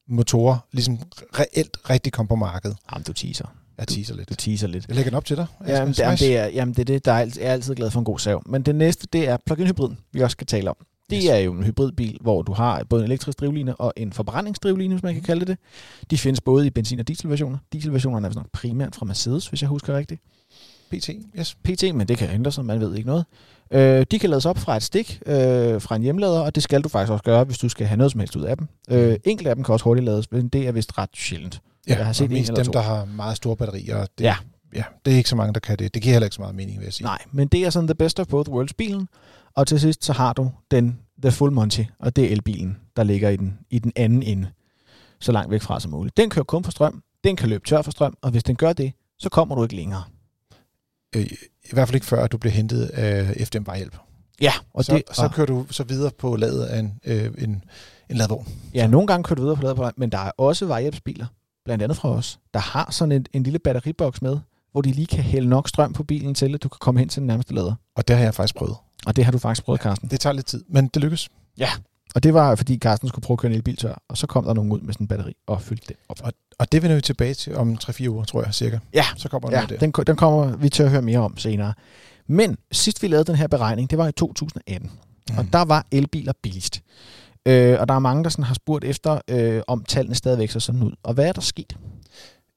motorer 0.08 0.58
ligesom 0.72 1.00
reelt 1.40 1.78
rigtig 1.90 2.14
kom 2.14 2.28
på 2.28 2.36
markedet. 2.36 2.78
Jamen, 2.94 3.04
du 3.04 3.14
teaser. 3.14 3.46
Jeg 3.78 3.88
teaser 3.88 4.16
lidt. 4.16 4.30
Du 4.30 4.36
teaser 4.36 4.68
lidt. 4.68 4.88
Jeg 4.88 4.96
lægger 4.96 5.10
den 5.10 5.18
op 5.18 5.26
til 5.26 5.38
dig. 5.38 5.46
Jamen, 5.68 5.88
det, 5.88 6.00
jamen, 6.00 6.18
det 6.18 6.38
er, 6.38 6.46
jamen, 6.46 6.74
det 6.74 6.80
er 6.82 6.86
det, 6.86 7.06
der 7.06 7.12
er, 7.12 7.18
jeg 7.18 7.32
er 7.48 7.52
altid 7.54 7.76
glad 7.76 7.92
for 7.92 8.00
en 8.00 8.06
god 8.06 8.20
sav. 8.20 8.44
Men 8.46 8.62
det 8.62 8.76
næste, 8.76 9.08
det 9.14 9.28
er 9.28 9.38
plug-in 9.46 9.68
hybriden, 9.68 9.98
vi 10.12 10.22
også 10.22 10.32
skal 10.32 10.48
tale 10.48 10.70
om. 10.70 10.76
Det 11.10 11.18
Yes. 11.24 11.30
er 11.30 11.38
jo 11.38 11.54
en 11.54 11.64
hybridbil, 11.64 12.18
hvor 12.22 12.42
du 12.42 12.54
har 12.54 12.84
både 12.90 13.02
en 13.04 13.06
elektrisk 13.12 13.40
drivline 13.40 13.76
og 13.76 13.94
en 13.98 14.14
forbrændingsdrivline, 14.14 14.94
hvis 14.94 15.04
man 15.04 15.14
kan 15.14 15.24
kalde 15.24 15.40
det 15.40 15.48
det. 15.48 15.58
De 16.12 16.18
findes 16.18 16.42
både 16.42 16.68
i 16.68 16.70
benzin- 16.70 17.00
og 17.00 17.08
dieselversioner. 17.08 17.58
Dieselversionerne 17.74 18.28
er 18.28 18.32
nok 18.34 18.52
primært 18.54 18.96
fra 18.96 19.06
Mercedes, 19.06 19.48
hvis 19.48 19.62
jeg 19.62 19.70
husker 19.70 19.98
rigtigt. 19.98 20.22
PT, 20.92 21.10
yes. 21.40 21.56
PT, 21.64 21.96
men 21.96 22.08
det 22.08 22.18
kan 22.18 22.30
ændre 22.30 22.52
sig, 22.52 22.66
man 22.66 22.80
ved 22.80 22.96
ikke 22.96 23.08
noget. 23.08 23.26
Øh, 23.72 24.06
de 24.12 24.20
kan 24.20 24.30
lades 24.30 24.46
op 24.46 24.58
fra 24.58 24.76
et 24.76 24.84
stik, 24.84 25.22
øh, 25.26 25.82
fra 25.82 25.96
en 25.96 26.02
hjemlader, 26.02 26.40
og 26.40 26.56
det 26.56 26.64
skal 26.64 26.82
du 26.82 26.90
faktisk 26.90 27.12
også 27.12 27.24
gøre, 27.24 27.44
hvis 27.44 27.58
du 27.58 27.70
skal 27.70 27.88
have 27.88 27.98
noget 27.98 28.12
som 28.12 28.20
helst 28.20 28.36
ud 28.36 28.44
af 28.44 28.58
dem. 28.58 28.68
Øh, 28.90 29.18
enkelte 29.24 29.50
af 29.50 29.56
dem 29.56 29.64
kan 29.64 29.74
også 29.74 29.84
hurtigt 29.84 30.06
lades, 30.06 30.32
men 30.32 30.48
det 30.48 30.68
er 30.68 30.72
vist 30.72 30.98
ret 30.98 31.10
sjældent. 31.16 31.62
Ja, 31.88 31.96
Jeg 31.98 32.06
har 32.06 32.14
set 32.14 32.32
mest 32.32 32.52
dem, 32.56 32.66
to. 32.66 32.72
der 32.72 32.82
har 32.82 33.06
meget 33.06 33.38
store 33.38 33.56
batterier. 33.58 34.06
Det, 34.18 34.24
Ja. 34.24 34.36
ja. 34.76 34.84
det 35.06 35.14
er 35.14 35.18
ikke 35.18 35.30
så 35.30 35.36
mange, 35.36 35.54
der 35.54 35.60
kan 35.60 35.80
det. 35.80 35.94
Det 35.94 36.02
giver 36.02 36.14
heller 36.14 36.26
ikke 36.26 36.36
så 36.36 36.42
meget 36.42 36.56
mening, 36.56 36.78
vil 36.80 36.84
jeg 36.84 36.94
sige. 36.94 37.06
Nej, 37.06 37.18
men 37.32 37.48
det 37.48 37.66
er 37.66 37.70
sådan 37.70 37.88
the 37.88 37.96
best 37.96 38.20
of 38.20 38.28
both 38.28 38.50
worlds 38.52 38.74
bilen. 38.74 39.08
Og 39.56 39.68
til 39.68 39.80
sidst 39.80 40.06
så 40.06 40.14
har 40.14 40.34
du 40.34 40.52
den 40.72 41.00
the 41.22 41.32
full 41.32 41.52
Monty, 41.52 41.82
og 42.00 42.16
det 42.16 42.24
er 42.24 42.30
elbilen, 42.30 42.78
der 42.96 43.04
ligger 43.04 43.30
i 43.30 43.36
den, 43.38 43.58
i 43.70 43.80
den 43.80 43.92
anden 43.96 44.24
ende, 44.24 44.48
så 45.20 45.32
langt 45.32 45.52
væk 45.52 45.62
fra 45.62 45.80
som 45.80 45.92
muligt. 45.92 46.18
Den 46.18 46.30
kører 46.30 46.44
kun 46.44 46.64
på 46.64 46.72
strøm, 46.72 47.02
den 47.24 47.36
kan 47.36 47.50
løbe 47.50 47.64
tør 47.68 47.82
for 47.82 47.92
strøm, 47.92 48.18
og 48.22 48.32
hvis 48.32 48.44
den 48.44 48.56
gør 48.56 48.74
det, 48.74 48.92
så 49.20 49.30
kommer 49.30 49.56
du 49.56 49.64
ikke 49.64 49.76
længere. 49.76 50.04
Øh, 51.18 51.26
I 51.64 51.74
hvert 51.74 51.88
fald 51.88 51.96
ikke 51.96 52.08
før, 52.08 52.24
at 52.24 52.32
du 52.32 52.38
bliver 52.38 52.54
hentet 52.54 52.86
af 52.86 53.48
FDM 53.48 53.66
Vejhjælp. 53.66 53.98
Ja, 54.42 54.52
og 54.58 54.66
Og 54.74 54.86
så, 54.86 54.96
det, 54.96 55.04
det, 55.08 55.16
så 55.16 55.30
kører 55.34 55.48
du 55.48 55.66
så 55.72 55.84
videre 55.84 56.12
på 56.20 56.36
ladet 56.36 56.64
af 56.66 56.80
en, 56.80 57.00
øh, 57.06 57.32
en, 57.38 57.64
en 58.10 58.18
ladvogn. 58.18 58.48
Ja, 58.74 58.88
nogle 58.88 59.08
gange 59.08 59.24
kører 59.24 59.36
du 59.36 59.42
videre 59.42 59.76
på 59.76 59.82
ladet, 59.82 59.98
men 59.98 60.10
der 60.12 60.18
er 60.18 60.32
også 60.38 60.66
vejhjælpsbiler, 60.66 61.26
blandt 61.66 61.84
andet 61.84 61.98
fra 61.98 62.10
os, 62.10 62.40
der 62.54 62.60
har 62.60 62.92
sådan 62.92 63.12
en, 63.12 63.26
en 63.34 63.44
lille 63.44 63.60
batteriboks 63.60 64.22
med, 64.22 64.38
hvor 64.72 64.82
de 64.82 64.92
lige 64.92 65.08
kan 65.08 65.24
hælde 65.24 65.50
nok 65.50 65.70
strøm 65.70 65.94
på 65.94 66.04
bilen 66.04 66.36
til, 66.36 66.56
at 66.56 66.64
du 66.64 66.70
kan 66.70 66.78
komme 66.82 67.00
hen 67.00 67.10
til 67.10 67.20
den 67.20 67.28
nærmeste 67.28 67.54
lader. 67.54 67.74
Og 67.96 68.08
det 68.08 68.16
har 68.16 68.24
jeg 68.24 68.34
faktisk 68.34 68.56
prøvet. 68.56 68.76
Og 69.06 69.16
det 69.16 69.26
har 69.26 69.32
du 69.32 69.38
faktisk 69.38 69.66
prøvet, 69.66 69.82
Carsten. 69.82 70.10
Det 70.10 70.20
tager 70.20 70.34
lidt 70.34 70.46
tid, 70.46 70.64
men 70.70 70.88
det 70.88 71.02
lykkes. 71.02 71.30
Og 72.16 72.24
det 72.24 72.34
var, 72.34 72.56
fordi 72.56 72.78
Carsten 72.78 73.10
skulle 73.10 73.24
prøve 73.24 73.36
at 73.36 73.40
køre 73.40 73.52
en 73.52 73.56
elbil 73.56 73.76
tør, 73.78 74.02
og 74.10 74.18
så 74.18 74.28
kom 74.28 74.44
der 74.46 74.54
nogen 74.54 74.72
ud 74.72 74.80
med 74.82 74.94
sådan 74.94 75.04
en 75.04 75.08
batteri 75.08 75.34
og 75.48 75.62
fyldte 75.62 75.86
det 75.88 75.96
op. 76.10 76.20
Og 76.60 76.72
det 76.72 76.82
vender 76.82 76.96
vi 76.96 77.02
tilbage 77.02 77.34
til 77.34 77.56
om 77.56 77.78
3-4 77.84 78.08
uger, 78.10 78.24
tror 78.24 78.44
jeg, 78.44 78.54
cirka. 78.54 78.78
Ja, 78.94 79.06
Så 79.18 79.30
kommer 79.30 79.52
Ja, 79.52 79.66
der. 79.70 79.78
den, 79.78 79.92
den 80.08 80.16
kommer 80.16 80.58
vi 80.58 80.70
til 80.70 80.84
at 80.84 80.90
høre 80.90 81.02
mere 81.02 81.20
om 81.20 81.38
senere. 81.38 81.74
Men 82.28 82.58
sidst 82.72 83.02
vi 83.04 83.08
lavede 83.08 83.26
den 83.26 83.36
her 83.36 83.48
beregning, 83.48 83.90
det 83.90 83.98
var 83.98 84.08
i 84.08 84.12
2018, 84.12 84.92
mm. 85.30 85.38
og 85.38 85.46
der 85.54 85.66
var 85.66 85.86
elbiler 85.92 86.34
billigst. 86.44 86.82
Øh, 87.46 87.80
og 87.80 87.88
der 87.88 87.94
er 87.94 88.00
mange, 88.00 88.24
der 88.24 88.30
sådan 88.30 88.44
har 88.46 88.54
spurgt 88.56 88.84
efter, 88.86 89.20
øh, 89.28 89.62
om 89.68 89.84
tallene 89.84 90.16
stadigvæk 90.16 90.50
ser 90.52 90.60
sådan 90.60 90.84
ud. 90.84 90.92
Og 91.04 91.14
hvad 91.14 91.28
er 91.28 91.34
der 91.34 91.42
sket? 91.42 91.78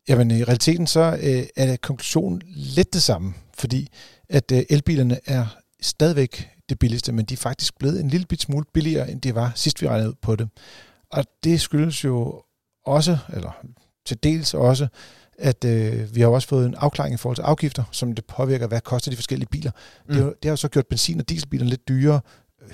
Jamen 0.08 0.30
i 0.30 0.44
realiteten 0.44 0.86
så 0.86 1.18
øh, 1.22 1.42
er 1.56 1.76
konklusionen 1.76 2.42
lidt 2.54 2.92
det 2.94 3.02
samme, 3.02 3.34
fordi 3.58 3.88
at 4.28 4.52
øh, 4.52 4.62
elbilerne 4.70 5.18
er 5.26 5.46
stadigvæk 5.82 6.48
det 6.70 6.78
billigste, 6.78 7.12
men 7.12 7.24
de 7.24 7.34
er 7.34 7.38
faktisk 7.38 7.78
blevet 7.78 8.00
en 8.00 8.08
lille 8.08 8.26
bit 8.26 8.42
smule 8.42 8.64
billigere, 8.74 9.10
end 9.10 9.20
det 9.20 9.34
var 9.34 9.52
sidst 9.54 9.82
vi 9.82 9.88
regnede 9.88 10.08
ud 10.08 10.14
på 10.22 10.36
det. 10.36 10.48
Og 11.12 11.24
det 11.44 11.60
skyldes 11.60 12.04
jo 12.04 12.42
også, 12.86 13.18
eller 13.32 13.52
til 14.06 14.22
dels 14.22 14.54
også, 14.54 14.88
at 15.38 15.64
øh, 15.64 16.14
vi 16.14 16.20
har 16.20 16.28
også 16.28 16.48
fået 16.48 16.66
en 16.66 16.74
afklaring 16.74 17.14
i 17.14 17.16
forhold 17.16 17.36
til 17.36 17.42
afgifter, 17.42 17.84
som 17.90 18.14
det 18.14 18.24
påvirker, 18.24 18.66
hvad 18.66 18.80
koster 18.80 19.10
de 19.10 19.16
forskellige 19.16 19.48
biler. 19.48 19.70
Mm. 20.08 20.14
Det, 20.14 20.24
det 20.24 20.44
har 20.44 20.50
jo 20.50 20.56
så 20.56 20.68
gjort 20.68 20.86
benzin- 20.86 21.20
og 21.20 21.28
dieselbiler 21.28 21.64
lidt 21.64 21.88
dyrere, 21.88 22.20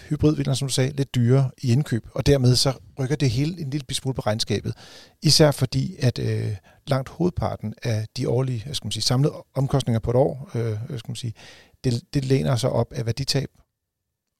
hybridbiler, 0.08 0.54
som 0.54 0.68
du 0.68 0.74
sagde, 0.74 0.96
lidt 0.96 1.14
dyrere 1.14 1.50
i 1.62 1.72
indkøb, 1.72 2.06
og 2.14 2.26
dermed 2.26 2.56
så 2.56 2.72
rykker 2.98 3.16
det 3.16 3.30
hele 3.30 3.60
en 3.60 3.70
lille 3.70 3.84
bit 3.84 3.96
smule 3.96 4.14
på 4.14 4.20
regnskabet. 4.20 4.74
Især 5.22 5.50
fordi, 5.50 5.96
at 5.98 6.18
øh, 6.18 6.56
langt 6.86 7.08
hovedparten 7.08 7.74
af 7.82 8.06
de 8.16 8.28
årlige 8.28 8.64
skal 8.72 8.86
man 8.86 8.92
sige, 8.92 9.02
samlede 9.02 9.34
omkostninger 9.54 10.00
på 10.00 10.10
et 10.10 10.16
år, 10.16 10.50
øh, 10.54 10.98
skal 10.98 11.10
man 11.10 11.16
sige, 11.16 11.32
det, 11.84 12.02
det 12.14 12.24
læner 12.24 12.56
sig 12.56 12.70
op 12.70 12.92
af 12.92 13.06
værditab 13.06 13.48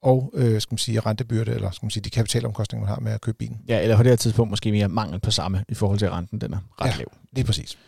og 0.02 0.32
øh, 0.34 0.60
skal 0.60 0.72
man 0.72 0.78
sige, 0.78 1.00
rentebyrde, 1.00 1.50
eller 1.52 1.70
skal 1.70 1.87
man 1.87 1.90
sige, 1.90 2.02
de 2.02 2.10
kapitalomkostninger, 2.10 2.87
man 2.87 2.94
har 2.94 3.00
med 3.00 3.12
at 3.12 3.20
købe 3.20 3.38
bilen. 3.38 3.60
Ja, 3.69 3.82
eller 3.82 3.96
på 3.96 4.02
det 4.02 4.10
her 4.10 4.16
tidspunkt 4.16 4.50
måske 4.50 4.72
mere 4.72 4.88
mangel 4.88 5.20
på 5.20 5.31
samme 5.31 5.64
i 5.69 5.75
forhold 5.75 5.98
til 5.98 6.10
renten, 6.10 6.40
den 6.40 6.52
er 6.52 6.58
ret 6.81 6.90
Ja. 6.90 6.96
lav. 6.96 7.12
Lige 7.32 7.44
præcis. 7.44 7.78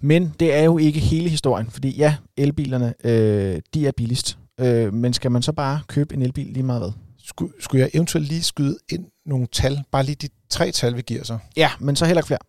Men 0.00 0.34
det 0.40 0.54
er 0.54 0.62
jo 0.62 0.78
ikke 0.78 1.00
hele 1.00 1.28
historien, 1.28 1.70
fordi 1.70 1.96
ja, 1.96 2.16
elbilerne, 2.36 2.94
øh, 3.04 3.60
de 3.74 3.86
er 3.86 3.92
billigst. 3.96 4.38
Øh, 4.60 4.94
men 4.94 5.12
skal 5.12 5.30
man 5.30 5.42
så 5.42 5.52
bare 5.52 5.80
købe 5.86 6.14
en 6.14 6.22
elbil 6.22 6.46
lige 6.46 6.62
meget 6.62 6.80
hvad? 6.80 6.92
Skulle, 7.18 7.52
skulle 7.60 7.80
jeg 7.82 7.90
eventuelt 7.94 8.28
lige 8.28 8.42
skyde 8.42 8.78
ind 8.88 9.06
nogle 9.26 9.46
tal, 9.46 9.82
bare 9.92 10.02
lige 10.04 10.16
de 10.16 10.28
tre 10.50 10.72
tal, 10.72 10.96
vi 10.96 11.02
giver 11.02 11.24
så. 11.24 11.38
Ja, 11.56 11.70
men 11.80 11.96
så 11.96 12.06
heller 12.06 12.20
ikke 12.20 12.26
flere. 12.26 12.40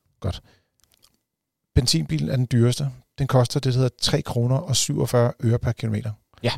Benzinbilen 1.76 2.30
er 2.30 2.36
den 2.36 2.48
dyreste. 2.52 2.90
Den 3.18 3.28
koster 3.28 3.60
det, 3.60 3.74
der 3.74 3.80
hedder 3.80 3.96
3 4.02 4.22
kroner 4.22 4.56
og 4.56 4.76
47 4.76 5.32
øre 5.44 5.60
per 5.60 5.72
kilometer. 5.72 6.12
Ja. 6.44 6.52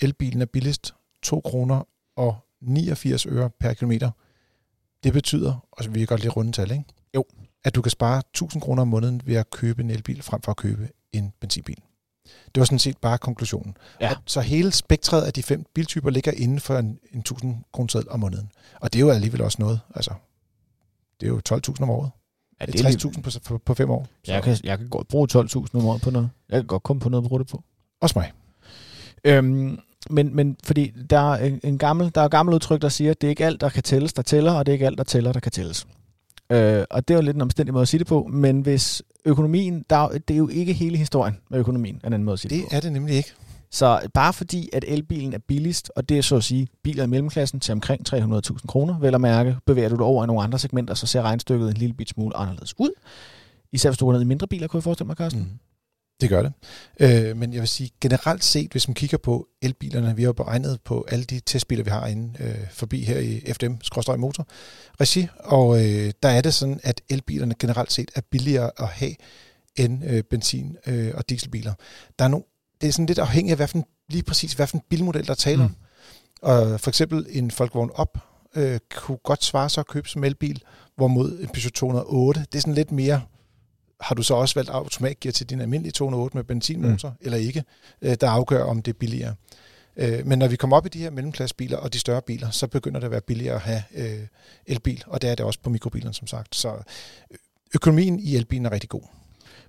Elbilen 0.00 0.42
er 0.42 0.46
billigst 0.46 0.94
2 1.22 1.40
kroner 1.40 1.82
og 2.16 2.36
89 2.60 3.26
øre 3.26 3.50
per 3.50 3.72
kilometer. 3.74 4.10
Det 5.04 5.12
betyder, 5.12 5.66
og 5.72 5.84
vil 5.90 5.98
jeg 5.98 6.08
godt 6.08 6.20
lige 6.20 6.30
runde 6.30 6.52
tal, 6.52 6.70
ikke? 6.70 6.84
Jo. 7.14 7.24
at 7.64 7.74
du 7.74 7.82
kan 7.82 7.90
spare 7.90 8.18
1000 8.18 8.62
kroner 8.62 8.82
om 8.82 8.88
måneden 8.88 9.22
ved 9.24 9.34
at 9.36 9.50
købe 9.50 9.82
en 9.82 9.90
elbil, 9.90 10.22
frem 10.22 10.42
for 10.42 10.50
at 10.50 10.56
købe 10.56 10.88
en 11.12 11.32
benzinbil. 11.40 11.76
Det 12.24 12.60
var 12.60 12.64
sådan 12.64 12.78
set 12.78 12.98
bare 12.98 13.18
konklusionen. 13.18 13.76
Ja. 14.00 14.10
Og 14.10 14.16
så 14.26 14.40
hele 14.40 14.72
spektret 14.72 15.22
af 15.22 15.32
de 15.32 15.42
fem 15.42 15.64
biltyper 15.74 16.10
ligger 16.10 16.32
inden 16.32 16.60
for 16.60 16.78
en, 16.78 16.98
en 17.12 17.20
1000 17.20 17.56
kroner 17.72 18.02
om 18.10 18.20
måneden. 18.20 18.50
Og 18.80 18.92
det 18.92 18.98
er 18.98 19.04
jo 19.04 19.10
alligevel 19.10 19.42
også 19.42 19.56
noget. 19.60 19.80
Altså, 19.94 20.10
det 21.20 21.26
er 21.26 21.30
jo 21.30 21.40
12.000 21.48 21.82
om 21.82 21.90
året. 21.90 22.10
Ja, 22.60 22.66
Det 22.66 22.80
er 22.80 22.88
60.000 22.90 23.20
på, 23.20 23.30
på, 23.44 23.58
på 23.58 23.74
fem 23.74 23.90
år. 23.90 24.06
Så 24.24 24.32
Jeg 24.32 24.42
kan, 24.42 24.56
jeg 24.64 24.78
kan 24.78 24.88
godt 24.88 25.08
bruge 25.08 25.28
12.000 25.32 25.66
om 25.72 25.86
året 25.86 26.02
på 26.02 26.10
noget. 26.10 26.30
Jeg 26.48 26.60
kan 26.60 26.66
godt 26.66 26.82
komme 26.82 27.00
på 27.00 27.08
noget 27.08 27.24
at 27.24 27.28
bruge 27.28 27.38
det 27.40 27.48
på. 27.48 27.62
Også 28.00 28.18
mig. 28.18 28.32
Øhm, 29.24 29.78
men, 30.10 30.36
men 30.36 30.56
fordi 30.64 30.92
der 31.10 31.32
er 31.34 31.44
en, 31.46 31.60
en 31.64 31.78
gammel, 31.78 32.10
der 32.14 32.20
er 32.20 32.24
et 32.24 32.30
gammelt 32.30 32.54
udtryk, 32.54 32.82
der 32.82 32.88
siger, 32.88 33.10
at 33.10 33.20
det 33.20 33.26
er 33.26 33.30
ikke 33.30 33.46
alt, 33.46 33.60
der 33.60 33.68
kan 33.68 33.82
tælles, 33.82 34.12
der 34.12 34.22
tæller, 34.22 34.52
og 34.52 34.66
det 34.66 34.72
er 34.72 34.74
ikke 34.74 34.86
alt, 34.86 34.98
der 34.98 35.04
tæller, 35.04 35.32
der 35.32 35.40
kan 35.40 35.52
tælles. 35.52 35.86
Øh, 36.52 36.84
og 36.90 37.08
det 37.08 37.14
er 37.14 37.18
jo 37.18 37.24
lidt 37.24 37.36
en 37.36 37.42
omstændig 37.42 37.72
måde 37.72 37.82
at 37.82 37.88
sige 37.88 37.98
det 37.98 38.06
på, 38.06 38.28
men 38.32 38.60
hvis 38.60 39.02
økonomien, 39.24 39.84
der, 39.90 39.96
er 39.96 40.02
jo- 40.12 40.18
det 40.28 40.34
er 40.34 40.38
jo 40.38 40.48
ikke 40.48 40.72
hele 40.72 40.96
historien 40.96 41.36
med 41.50 41.58
økonomien, 41.58 42.00
er 42.02 42.06
en 42.06 42.12
anden 42.12 42.24
måde 42.24 42.32
at 42.32 42.38
sige 42.40 42.50
det, 42.50 42.58
Det 42.62 42.68
på. 42.70 42.76
er 42.76 42.80
det 42.80 42.92
nemlig 42.92 43.16
ikke. 43.16 43.32
Så 43.70 44.00
bare 44.14 44.32
fordi, 44.32 44.68
at 44.72 44.84
elbilen 44.88 45.32
er 45.34 45.38
billigst, 45.38 45.90
og 45.96 46.08
det 46.08 46.18
er 46.18 46.22
så 46.22 46.36
at 46.36 46.44
sige 46.44 46.68
biler 46.82 47.04
i 47.04 47.06
mellemklassen 47.06 47.60
til 47.60 47.72
omkring 47.72 48.08
300.000 48.14 48.66
kroner, 48.66 48.98
vel 48.98 49.14
at 49.14 49.20
mærke, 49.20 49.56
bevæger 49.66 49.88
du 49.88 49.94
dig 49.96 50.04
over 50.04 50.24
i 50.24 50.26
nogle 50.26 50.42
andre 50.42 50.58
segmenter, 50.58 50.94
så 50.94 51.06
ser 51.06 51.22
regnstykket 51.22 51.68
en 51.68 51.74
lille 51.76 51.94
bit 51.94 52.08
smule 52.08 52.36
anderledes 52.36 52.74
ud. 52.78 52.90
Især 53.72 53.90
hvis 53.90 53.98
du 53.98 54.04
går 54.04 54.12
ned 54.12 54.20
i 54.20 54.24
mindre 54.24 54.46
biler, 54.46 54.66
kunne 54.68 54.78
jeg 54.78 54.82
forestille 54.84 55.06
mig, 55.06 55.16
Carsten. 55.16 55.40
Mm. 55.40 55.46
Det 56.20 56.28
gør 56.28 56.42
det. 56.42 56.52
Øh, 57.00 57.36
men 57.36 57.52
jeg 57.52 57.60
vil 57.60 57.68
sige, 57.68 57.90
generelt 58.00 58.44
set, 58.44 58.72
hvis 58.72 58.88
man 58.88 58.94
kigger 58.94 59.18
på 59.18 59.48
elbilerne, 59.62 60.16
vi 60.16 60.22
har 60.22 60.32
beregnet 60.32 60.80
på 60.84 61.06
alle 61.08 61.24
de 61.24 61.40
testbiler, 61.40 61.84
vi 61.84 61.90
har 61.90 62.06
inde 62.06 62.32
øh, 62.40 62.70
forbi 62.70 63.04
her 63.04 63.18
i 63.18 63.52
FDM-motor 63.52 64.46
regi, 65.00 65.26
og 65.38 65.84
øh, 65.84 66.12
der 66.22 66.28
er 66.28 66.40
det 66.40 66.54
sådan, 66.54 66.80
at 66.82 67.00
elbilerne 67.08 67.54
generelt 67.58 67.92
set 67.92 68.10
er 68.14 68.20
billigere 68.30 68.70
at 68.78 68.88
have 68.88 69.14
end 69.76 70.04
øh, 70.04 70.22
benzin- 70.34 70.90
øh, 70.90 71.12
og 71.14 71.28
dieselbiler. 71.28 71.74
Der 72.18 72.24
er 72.24 72.28
no, 72.28 72.40
det 72.80 72.88
er 72.88 72.92
sådan 72.92 73.06
lidt 73.06 73.18
afhængigt 73.18 73.52
af, 73.52 73.58
hvad 73.58 73.68
for 73.68 73.78
en, 73.78 73.84
lige 74.08 74.22
præcis 74.22 74.52
hvad 74.52 74.66
for 74.66 74.76
en 74.76 74.82
bilmodel, 74.90 75.26
der 75.26 75.34
taler 75.34 75.64
om. 75.64 75.70
Mm. 75.70 75.76
Og 76.42 76.80
for 76.80 76.90
eksempel 76.90 77.26
en 77.30 77.52
Volkswagen 77.58 77.90
Op 77.94 78.18
øh, 78.56 78.80
kunne 78.94 79.18
godt 79.24 79.44
svare 79.44 79.68
sig 79.68 79.80
at 79.80 79.86
købe 79.86 80.08
som 80.08 80.24
elbil, 80.24 80.62
hvorimod 80.96 81.38
en 81.40 81.48
Peugeot 81.48 81.72
208, 81.72 82.40
det 82.40 82.58
er 82.58 82.60
sådan 82.60 82.74
lidt 82.74 82.92
mere, 82.92 83.22
har 84.00 84.14
du 84.14 84.22
så 84.22 84.34
også 84.34 84.54
valgt 84.54 84.70
automatgear 84.70 85.32
til 85.32 85.50
din 85.50 85.60
almindelige 85.60 85.92
208 85.92 86.36
med 86.36 86.44
benzinmotor, 86.44 87.08
mm. 87.08 87.16
eller 87.20 87.38
ikke, 87.38 87.64
øh, 88.02 88.16
der 88.20 88.30
afgør, 88.30 88.64
om 88.64 88.82
det 88.82 88.92
er 88.92 88.98
billigere. 88.98 89.34
Øh, 89.96 90.26
men 90.26 90.38
når 90.38 90.48
vi 90.48 90.56
kommer 90.56 90.76
op 90.76 90.86
i 90.86 90.88
de 90.88 90.98
her 90.98 91.10
mellemklassebiler 91.10 91.76
og 91.76 91.92
de 91.92 91.98
større 91.98 92.22
biler, 92.22 92.50
så 92.50 92.66
begynder 92.66 93.00
det 93.00 93.04
at 93.04 93.10
være 93.10 93.20
billigere 93.20 93.54
at 93.54 93.60
have 93.60 93.82
øh, 93.94 94.26
elbil, 94.66 95.04
og 95.06 95.22
det 95.22 95.30
er 95.30 95.34
det 95.34 95.46
også 95.46 95.60
på 95.62 95.70
mikrobilerne, 95.70 96.14
som 96.14 96.26
sagt. 96.26 96.56
Så 96.56 96.68
øh, 96.68 97.36
økonomien 97.74 98.20
i 98.20 98.36
elbilen 98.36 98.66
er 98.66 98.72
rigtig 98.72 98.88
god. 98.90 99.02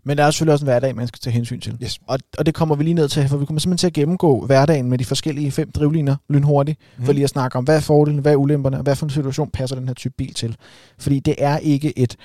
Men 0.04 0.18
der 0.18 0.24
er 0.24 0.32
selvfølgelig 0.32 0.54
også 0.54 0.64
en 0.64 0.68
hverdag, 0.68 0.96
man 0.96 1.08
skal 1.08 1.20
tage 1.20 1.34
hensyn 1.34 1.60
til. 1.60 1.78
Yes. 1.84 2.00
Og, 2.08 2.20
og 2.38 2.46
det 2.46 2.54
kommer 2.54 2.76
vi 2.76 2.84
lige 2.84 2.94
ned 2.94 3.10
til, 3.10 3.28
for 3.28 3.38
vi 3.38 3.46
kommer 3.46 3.60
simpelthen 3.60 3.78
til 3.78 3.88
at 3.88 3.94
gennemgå 3.94 4.46
hverdagen 4.46 4.90
med 4.90 4.98
de 4.98 5.06
forskellige 5.06 5.52
fem 5.52 5.72
drivliner 5.72 6.16
lynhurtigt, 6.30 6.80
mm. 6.98 7.06
for 7.06 7.14
lige 7.14 7.24
at 7.24 7.30
snakke 7.30 7.58
om, 7.58 7.64
hvad 7.64 7.76
er 7.76 7.80
fordelen, 7.80 8.20
hvad 8.20 8.32
er 8.32 8.36
ulemperne, 8.36 8.78
og 8.78 8.84
hvad 8.84 8.96
for 8.96 9.06
en 9.06 9.10
situation 9.10 9.50
passer 9.50 9.76
den 9.76 9.88
her 9.88 9.96
type 9.96 10.14
bil 10.18 10.34
til. 10.34 10.56
Fordi 10.98 11.20
det 11.20 11.36
er 11.38 11.58
ikke 11.58 12.00
et, 12.00 12.16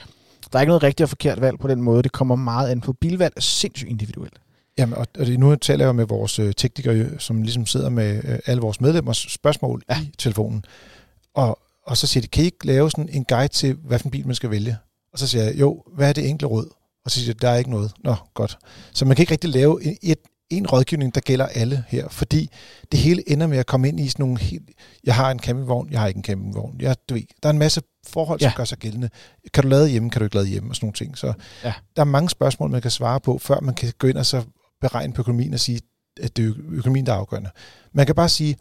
der 0.55 0.59
er 0.59 0.63
ikke 0.63 0.71
noget 0.71 0.83
rigtigt 0.83 1.05
og 1.05 1.09
forkert 1.09 1.41
valg 1.41 1.59
på 1.59 1.69
den 1.69 1.83
måde. 1.83 2.03
Det 2.03 2.13
kommer 2.13 2.37
meget 2.37 2.71
an 2.71 2.81
på. 2.81 2.93
Bilvalg 2.93 3.33
er 3.37 3.41
sindssygt 3.41 3.91
individuelt. 3.91 4.41
Jamen, 4.79 4.95
og 4.95 5.07
og 5.19 5.27
det, 5.27 5.41
nu 5.41 5.57
taler 5.57 5.85
jeg 5.85 5.95
med 5.95 6.07
vores 6.07 6.39
øh, 6.39 6.53
teknikere, 6.57 7.19
som 7.19 7.43
ligesom 7.43 7.67
sidder 7.67 7.89
med 7.89 8.21
øh, 8.25 8.39
alle 8.47 8.61
vores 8.61 8.81
medlemmers 8.81 9.27
spørgsmål 9.29 9.83
ja. 9.91 10.01
I 10.01 10.11
telefonen. 10.19 10.65
Og, 11.35 11.59
og 11.87 11.97
så 11.97 12.07
siger 12.07 12.23
de, 12.23 12.29
kan 12.29 12.43
I 12.43 12.47
ikke 12.47 12.67
lave 12.67 12.91
sådan 12.91 13.09
en 13.09 13.25
guide 13.25 13.49
til, 13.49 13.77
hvad 13.85 13.99
for 13.99 14.07
en 14.07 14.11
bil 14.11 14.27
man 14.27 14.35
skal 14.35 14.51
vælge? 14.51 14.77
Og 15.13 15.19
så 15.19 15.27
siger 15.27 15.45
jeg, 15.45 15.55
jo, 15.61 15.83
hvad 15.95 16.09
er 16.09 16.13
det 16.13 16.29
enkle 16.29 16.49
råd? 16.49 16.69
Og 17.05 17.11
så 17.11 17.21
siger 17.21 17.35
de, 17.35 17.41
der 17.41 17.49
er 17.49 17.57
ikke 17.57 17.71
noget. 17.71 17.93
Nå, 18.05 18.15
godt. 18.35 18.59
Så 18.93 19.05
man 19.05 19.17
kan 19.17 19.23
ikke 19.23 19.33
rigtig 19.33 19.51
lave 19.51 19.81
et, 20.03 20.19
en 20.57 20.67
rådgivning, 20.67 21.15
der 21.15 21.21
gælder 21.21 21.47
alle 21.47 21.85
her, 21.89 22.09
fordi 22.09 22.51
det 22.93 23.01
hele 23.01 23.31
ender 23.31 23.47
med 23.47 23.59
at 23.59 23.67
komme 23.67 23.89
ind 23.89 24.01
i 24.01 24.09
sådan 24.09 24.23
nogle 24.23 24.39
helt, 24.39 24.71
jeg 25.05 25.15
har 25.15 25.31
en 25.31 25.39
campingvogn, 25.39 25.89
jeg 25.91 26.01
har 26.01 26.07
ikke 26.09 26.19
en 26.19 26.25
campingvogn. 26.25 26.77
Jeg, 26.81 26.97
du 27.09 27.15
ved, 27.15 27.23
der 27.43 27.49
er 27.49 27.53
en 27.53 27.59
masse 27.59 27.83
forhold, 28.07 28.41
som 28.41 28.47
Ja. 28.49 28.53
gør 28.57 28.65
sig 28.65 28.79
gældende. 28.79 29.11
Kan 29.55 29.63
du 29.63 29.69
lade 29.69 29.89
hjemme, 29.89 30.11
kan 30.11 30.21
du 30.21 30.25
ikke 30.25 30.37
lade 30.37 30.47
hjemme, 30.47 30.71
og 30.71 30.77
sådan 30.77 30.87
nogle 30.87 30.95
ting. 30.95 31.19
Så 31.19 31.33
Ja. 31.65 31.73
der 31.97 32.03
er 32.03 32.07
mange 32.07 32.31
spørgsmål, 32.31 32.71
man 32.71 32.83
kan 32.83 32.91
svare 32.91 33.21
på, 33.21 33.39
før 33.39 33.61
man 33.61 33.75
kan 33.75 33.93
gå 33.99 34.07
ind 34.07 34.17
og 34.17 34.27
så 34.27 34.43
beregne 34.81 35.13
på 35.13 35.23
økonomien 35.23 35.55
og 35.55 35.61
sige, 35.61 35.81
at 36.23 36.37
det 36.37 36.45
er 36.49 36.53
økonomien, 36.71 37.07
der 37.07 37.13
er 37.13 37.17
afgørende. 37.17 37.51
Man 37.93 38.07
kan 38.07 38.15
bare 38.15 38.29
sige, 38.29 38.57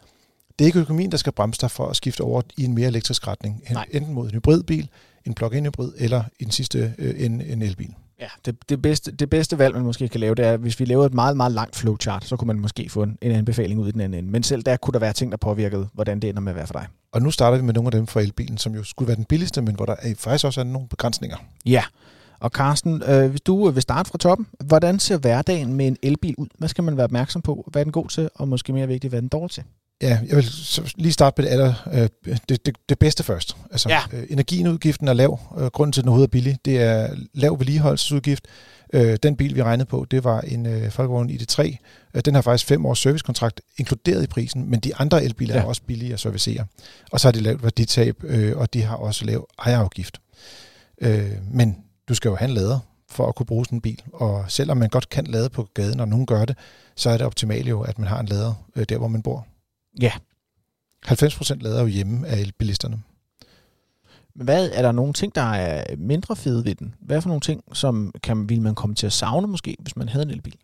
det 0.58 0.64
er 0.64 0.66
ikke 0.66 0.78
økonomien, 0.78 1.10
der 1.10 1.16
skal 1.16 1.32
bremse 1.32 1.60
dig 1.60 1.70
for 1.70 1.86
at 1.86 1.96
skifte 1.96 2.20
over 2.20 2.42
i 2.56 2.64
en 2.64 2.74
mere 2.74 2.88
elektrisk 2.88 3.26
retning. 3.26 3.62
Nej. 3.70 3.86
Enten 3.90 4.14
mod 4.14 4.26
en 4.28 4.34
hybridbil, 4.34 4.88
en 5.26 5.34
plug-in 5.34 5.64
hybrid, 5.64 5.92
eller 5.98 6.24
i 6.40 6.44
den 6.44 6.52
sidste 6.52 6.94
øh, 6.98 7.24
en, 7.24 7.40
en 7.40 7.62
elbil. 7.62 7.94
Ja, 8.24 8.28
det, 8.44 8.68
det, 8.68 8.82
bedste, 8.82 9.12
det 9.12 9.30
bedste 9.30 9.58
valg, 9.58 9.74
man 9.74 9.84
måske 9.84 10.08
kan 10.08 10.20
lave, 10.20 10.34
det 10.34 10.44
er, 10.44 10.56
hvis 10.56 10.80
vi 10.80 10.84
laver 10.84 11.06
et 11.06 11.14
meget, 11.14 11.36
meget 11.36 11.52
langt 11.52 11.76
flowchart, 11.76 12.24
så 12.24 12.36
kunne 12.36 12.46
man 12.46 12.60
måske 12.60 12.88
få 12.90 13.02
en, 13.02 13.18
en 13.22 13.32
anbefaling 13.32 13.80
ud 13.80 13.88
i 13.88 13.92
den 13.92 14.00
anden 14.00 14.18
ende. 14.18 14.30
Men 14.30 14.42
selv 14.42 14.62
der 14.62 14.76
kunne 14.76 14.92
der 14.92 14.98
være 14.98 15.12
ting, 15.12 15.30
der 15.32 15.36
påvirkede, 15.36 15.88
hvordan 15.94 16.20
det 16.20 16.30
ender 16.30 16.40
med 16.40 16.52
at 16.52 16.56
være 16.56 16.66
for 16.66 16.74
dig. 16.74 16.86
Og 17.12 17.22
nu 17.22 17.30
starter 17.30 17.56
vi 17.58 17.62
med 17.64 17.74
nogle 17.74 17.86
af 17.86 17.92
dem 17.92 18.06
fra 18.06 18.20
elbilen, 18.20 18.58
som 18.58 18.74
jo 18.74 18.84
skulle 18.84 19.06
være 19.06 19.16
den 19.16 19.24
billigste, 19.24 19.62
men 19.62 19.74
hvor 19.74 19.86
der 19.86 19.94
er 20.02 20.14
faktisk 20.18 20.44
også 20.44 20.60
er 20.60 20.64
nogle 20.64 20.88
begrænsninger. 20.88 21.36
Ja, 21.66 21.84
og 22.40 22.50
Carsten, 22.50 23.02
øh, 23.08 23.30
hvis 23.30 23.40
du 23.40 23.70
vil 23.70 23.82
starte 23.82 24.10
fra 24.10 24.18
toppen, 24.18 24.46
hvordan 24.64 24.98
ser 24.98 25.18
hverdagen 25.18 25.74
med 25.74 25.86
en 25.86 25.96
elbil 26.02 26.34
ud? 26.38 26.46
Hvad 26.58 26.68
skal 26.68 26.84
man 26.84 26.96
være 26.96 27.04
opmærksom 27.04 27.42
på? 27.42 27.68
Hvad 27.72 27.82
er 27.82 27.84
den 27.84 27.92
god 27.92 28.08
til, 28.08 28.28
og 28.34 28.48
måske 28.48 28.72
mere 28.72 28.86
vigtigt, 28.86 29.10
hvad 29.10 29.18
er 29.18 29.20
den 29.20 29.28
dårlig 29.28 29.50
til? 29.50 29.64
Ja, 30.02 30.18
jeg 30.28 30.36
vil 30.36 30.46
lige 30.96 31.12
starte 31.12 31.42
med 31.42 31.48
det, 31.50 31.52
aller, 31.52 31.74
øh, 31.92 32.08
det, 32.48 32.66
det, 32.66 32.76
det 32.88 32.98
bedste 32.98 33.22
først. 33.22 33.56
Altså, 33.70 33.88
Ja. 33.88 34.00
øh, 34.12 34.26
er 35.08 35.12
lav. 35.12 35.40
Øh, 35.58 35.66
grunden 35.66 35.92
til, 35.92 36.00
at 36.00 36.02
den 36.02 36.08
overhovedet 36.08 36.28
er 36.28 36.30
billig, 36.30 36.58
det 36.64 36.78
er 36.82 37.14
lav 37.34 37.58
vedligeholdelsesudgift. 37.58 38.44
Øh, 38.92 39.16
den 39.22 39.36
bil, 39.36 39.54
vi 39.54 39.62
regnede 39.62 39.86
på, 39.88 40.06
det 40.10 40.24
var 40.24 40.40
en 40.40 40.66
øh, 40.66 40.82
Volkswagen 40.98 41.30
ID3. 41.30 41.76
Øh, 42.14 42.22
den 42.24 42.34
har 42.34 42.42
faktisk 42.42 42.66
fem 42.68 42.86
års 42.86 42.98
servicekontrakt 42.98 43.60
inkluderet 43.78 44.22
i 44.24 44.26
prisen, 44.26 44.70
men 44.70 44.80
de 44.80 44.96
andre 44.96 45.24
elbiler 45.24 45.54
ja. 45.54 45.58
Ja. 45.60 45.64
er 45.64 45.68
også 45.68 45.82
billige 45.86 46.12
at 46.12 46.20
servicere. 46.20 46.64
Og 47.12 47.20
så 47.20 47.26
har 47.28 47.32
de 47.32 47.40
lavt 47.40 47.62
værditab, 47.62 48.24
øh, 48.24 48.56
og 48.56 48.74
de 48.74 48.82
har 48.82 48.96
også 48.96 49.24
lav 49.24 49.48
ejerafgift. 49.66 50.18
Øh, 51.00 51.30
men 51.50 51.76
du 52.08 52.14
skal 52.14 52.28
jo 52.28 52.34
have 52.36 52.48
en 52.48 52.54
lader 52.54 52.78
for 53.10 53.26
at 53.28 53.34
kunne 53.34 53.46
bruge 53.46 53.64
sådan 53.64 53.76
en 53.76 53.80
bil. 53.82 54.02
Og 54.12 54.44
selvom 54.48 54.76
man 54.76 54.88
godt 54.88 55.08
kan 55.08 55.26
lade 55.26 55.48
på 55.48 55.68
gaden, 55.74 56.00
og 56.00 56.08
nogen 56.08 56.26
gør 56.26 56.44
det, 56.44 56.56
så 56.96 57.10
er 57.10 57.16
det 57.16 57.26
optimalt 57.26 57.68
jo, 57.68 57.80
at 57.80 57.98
man 57.98 58.08
har 58.08 58.20
en 58.20 58.26
lader 58.26 58.54
øh, 58.76 58.84
der, 58.88 58.98
hvor 58.98 59.08
man 59.08 59.22
bor. 59.22 59.46
Ja. 60.00 60.12
90% 61.06 61.54
lader 61.60 61.80
jo 61.80 61.86
hjemme 61.86 62.28
af 62.28 62.38
elbilisterne. 62.38 63.02
Men 64.34 64.44
hvad 64.44 64.70
er 64.72 64.82
der 64.82 64.92
nogle 64.92 65.12
ting, 65.12 65.34
der 65.34 65.42
er 65.42 65.96
mindre 65.96 66.36
fede 66.36 66.64
ved 66.64 66.74
den? 66.74 66.94
Hvad 67.00 67.20
for 67.20 67.28
nogle 67.28 67.40
ting, 67.40 67.62
som 67.72 68.12
kan, 68.22 68.48
vil 68.48 68.60
man 68.60 68.74
komme 68.74 68.94
til 68.94 69.06
at 69.06 69.12
savne 69.12 69.46
måske, 69.46 69.76
hvis 69.80 69.96
man 69.96 70.08
havde 70.08 70.24
en 70.24 70.30
elbil? 70.30 70.56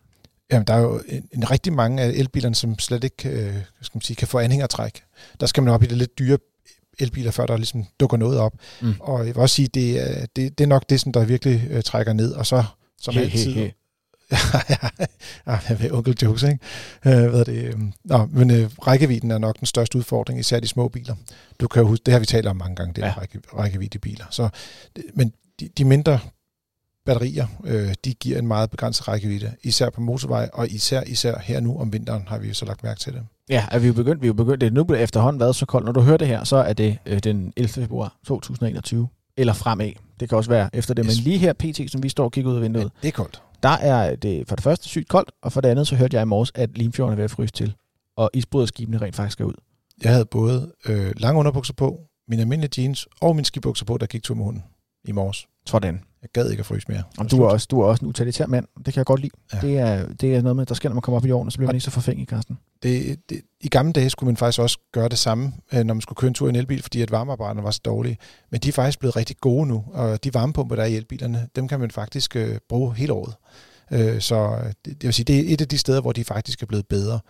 Jamen, 0.53 0.67
der 0.67 0.75
er 0.75 0.81
jo 0.81 1.01
en, 1.09 1.29
en 1.33 1.51
rigtig 1.51 1.73
mange 1.73 2.03
af 2.03 2.09
elbilerne, 2.09 2.55
som 2.55 2.79
slet 2.79 3.05
ikke 3.05 3.29
øh, 3.29 3.55
skal 3.81 3.97
man 3.97 4.03
sige, 4.03 4.17
kan 4.17 4.29
få 4.29 4.39
anhængertræk. 4.39 5.03
Der 5.41 5.47
skal 5.47 5.63
man 5.63 5.75
op 5.75 5.83
i 5.83 5.87
det 5.87 5.99
lidt 5.99 6.19
dyre 6.19 6.39
elbiler, 6.99 7.31
før 7.31 7.47
der 7.47 7.57
ligesom 7.57 7.85
dukker 8.01 8.17
noget 8.17 8.39
op. 8.39 8.53
Mm. 8.81 8.95
Og 9.01 9.19
jeg 9.19 9.35
vil 9.35 9.37
også 9.37 9.55
sige, 9.55 9.69
det 9.69 10.01
er, 10.01 10.27
det, 10.37 10.59
det 10.59 10.65
er 10.65 10.69
nok 10.69 10.91
det, 10.91 11.01
som 11.01 11.13
der 11.13 11.25
virkelig 11.25 11.67
øh, 11.71 11.83
trækker 11.83 12.13
ned. 12.13 12.33
Og 12.33 12.47
så, 12.47 12.65
som 13.01 13.15
He, 13.15 13.21
altid... 13.21 13.53
he, 13.53 13.61
he. 13.61 13.73
Ja, 15.47 15.59
ved, 15.81 15.91
onkel 15.91 16.17
jokes, 16.23 16.43
ikke? 16.43 16.59
Øh, 17.07 17.31
hvad 17.31 17.41
er 17.41 17.45
det? 17.45 17.65
øhm, 17.65 17.93
Nå, 18.05 18.29
men 18.33 18.51
øh, 18.51 18.71
rækkevidden 18.87 19.31
er 19.31 19.39
nok 19.39 19.59
den 19.59 19.67
største 19.67 19.99
udfordring, 19.99 20.41
især 20.41 20.61
de 20.61 20.69
små 20.69 20.89
biler. 20.89 21.15
Du 21.61 21.69
kan 21.69 21.83
jo 21.83 21.89
huske, 21.89 22.03
det 22.07 22.13
har 22.13 22.19
vi 22.19 22.27
talt 22.27 22.47
om 22.47 22.57
mange 22.57 22.77
gange, 22.77 22.93
det 22.95 23.03
er 23.05 23.07
Ja. 23.07 23.13
ja. 23.17 23.21
række, 23.21 23.39
rækkevidde 23.59 23.99
biler. 23.99 24.25
Så, 24.31 24.49
men 25.15 25.33
de, 25.61 25.69
de 25.79 25.85
mindre 25.85 26.19
batterier, 27.07 27.47
øh, 27.65 27.95
de 28.05 28.15
giver 28.15 28.39
en 28.39 28.47
meget 28.47 28.71
begrænset 28.71 29.09
rækkevidde, 29.09 29.53
især 29.63 29.91
på 29.91 30.01
motorvej, 30.01 30.49
og 30.53 30.69
især, 30.71 31.03
især 31.07 31.39
her 31.39 31.61
nu 31.61 31.79
om 31.81 31.93
vinteren 31.93 32.25
har 32.29 32.39
vi 32.39 32.49
jo 32.49 32.55
så 32.55 32.65
lagt 32.65 32.83
mærke 32.83 33.01
til 33.01 33.13
det. 33.13 33.23
Ja, 33.49 33.67
er 33.71 33.79
vi 33.79 33.87
jo 33.87 33.93
begyndt, 33.93 34.23
vi 34.23 34.27
er 34.27 34.29
jo 34.29 34.35
begyndt, 34.35 34.61
det 34.61 34.67
er 34.67 34.71
nu 34.71 34.85
blevet 34.85 35.03
efterhånden 35.03 35.41
været 35.41 35.57
så 35.57 35.67
koldt. 35.67 35.85
Når 35.85 35.93
du 35.93 36.01
hører 36.01 36.17
det 36.17 36.29
her, 36.29 36.45
så 36.45 36.57
er 36.57 36.73
det 36.73 36.99
øh, 37.07 37.19
den 37.19 37.53
11. 37.57 37.69
februar 37.69 38.17
2021, 38.27 39.09
eller 39.37 39.53
fremad. 39.53 39.93
Det 40.21 40.29
kan 40.29 40.39
også 40.39 40.51
være 40.51 40.71
efter 40.73 40.95
det, 40.95 41.05
men 41.07 41.15
lige 41.15 41.39
her 41.39 41.53
pt, 41.53 41.91
som 41.91 42.03
vi 42.03 42.09
står 42.09 42.25
og 42.25 42.33
kigger 42.33 42.51
ud 42.51 42.57
af 42.57 42.63
vinduet, 42.63 42.91
Det 43.03 43.09
er 43.09 43.13
koldt. 43.13 43.43
Der 43.63 43.69
er 43.69 44.17
det 44.17 44.49
for 44.49 44.57
det 44.57 44.63
første 44.63 44.89
sygt 44.89 45.09
koldt, 45.09 45.31
og 45.43 45.53
for 45.53 45.61
det 45.61 45.69
andet 45.69 45.87
så 45.87 45.97
hørte 45.97 46.15
jeg 46.15 46.23
i 46.23 46.27
morges, 46.27 46.53
at 46.55 46.79
Limfjorden 46.79 47.13
er 47.13 47.17
ved 47.17 47.25
at 47.25 47.31
fryse 47.31 47.53
til, 47.53 47.75
og 48.17 48.31
isbryderskibene 48.35 48.99
rent 48.99 49.17
faktisk 49.17 49.33
skal 49.33 49.47
ud. 49.47 49.55
Jeg 50.03 50.13
havde 50.13 50.25
både 50.25 50.73
øh, 50.89 51.13
lange 51.17 51.39
underbukser 51.39 51.75
på, 51.75 52.01
mine 52.29 52.43
almindelige 52.43 52.83
jeans 52.83 53.09
og 53.21 53.37
mine 53.37 53.45
skibukser 53.45 53.85
på, 53.85 53.99
der 53.99 54.07
gik 54.07 54.23
tur 54.23 54.35
med 54.35 54.45
hunden 54.45 54.65
i 55.05 55.13
morges. 55.13 55.47
Sådan. 55.67 56.01
Jeg 56.23 56.31
gad 56.33 56.51
ikke 56.51 56.61
at 56.61 56.67
fryse 56.67 56.87
mere. 56.89 57.03
Om 57.19 57.29
du, 57.29 57.43
er 57.43 57.49
også, 57.49 57.67
du 57.71 57.81
er 57.81 57.87
også 57.87 58.05
en 58.05 58.09
utilitær 58.09 58.47
mand. 58.47 58.67
Det 58.77 58.95
kan 58.95 58.97
jeg 58.97 59.07
godt 59.07 59.21
lide. 59.21 59.33
Ja. 59.53 59.61
Det, 59.61 59.79
er, 59.79 60.13
det 60.13 60.37
er 60.37 60.43
noget 60.43 60.57
med, 60.57 60.67
der 60.67 60.75
sker, 60.75 60.89
når 60.89 60.95
man 60.95 61.03
kommer 61.03 61.17
op 61.17 61.25
i 61.25 61.29
jorden, 61.29 61.49
og 61.49 61.53
så 61.53 61.59
bliver 61.59 61.69
man 61.69 61.77
ikke 61.77 61.85
så 61.85 61.91
forfængelig, 61.91 62.29
Carsten. 62.29 62.59
Det, 62.83 63.21
det, 63.31 63.41
I 63.61 63.69
gamle 63.69 63.93
dage 63.93 64.11
skulle 64.11 64.29
man 64.29 64.37
faktisk 64.37 64.61
også 64.61 64.79
gøre 64.93 65.09
det 65.09 65.19
samme, 65.19 65.53
øh, 65.75 65.85
når 65.85 65.95
man 65.95 66.01
skulle 66.01 66.17
køre 66.17 66.29
en 66.29 66.35
tur 66.35 66.47
i 66.47 66.51
en 66.51 66.57
elbil, 66.57 66.83
fordi 66.83 67.03
at 67.03 67.11
varmeapparaterne 67.11 67.65
var 67.65 67.71
så 67.71 67.81
dårlige. 67.85 68.19
Men 68.51 68.61
de 68.61 68.69
er 68.69 68.73
faktisk 68.73 68.99
blevet 68.99 69.17
rigtig 69.17 69.37
gode 69.41 69.67
nu, 69.67 69.85
og 69.93 70.25
de 70.25 70.35
varmepumper, 70.35 70.77
der 70.77 70.83
er 70.83 70.87
i 70.87 70.97
elbilerne, 70.97 71.49
dem 71.57 71.69
kan 71.69 71.81
man 71.81 71.91
faktisk 71.91 72.37
øh, 72.37 72.59
bruge 72.69 72.95
hele 72.95 73.13
året. 73.13 73.35
Øh, 73.93 74.21
så 74.21 74.59
øh, 74.65 74.67
det, 74.67 74.75
det 74.85 75.05
vil 75.05 75.15
sige, 75.15 75.25
det 75.25 75.39
er 75.39 75.55
et 75.55 75.61
af 75.61 75.69
de 75.69 75.79
steder, 75.79 76.01
hvor 76.01 76.13
de 76.13 76.25
faktisk 76.25 76.63
er 76.63 76.67
blevet 76.67 76.87
bedre. 76.87 77.21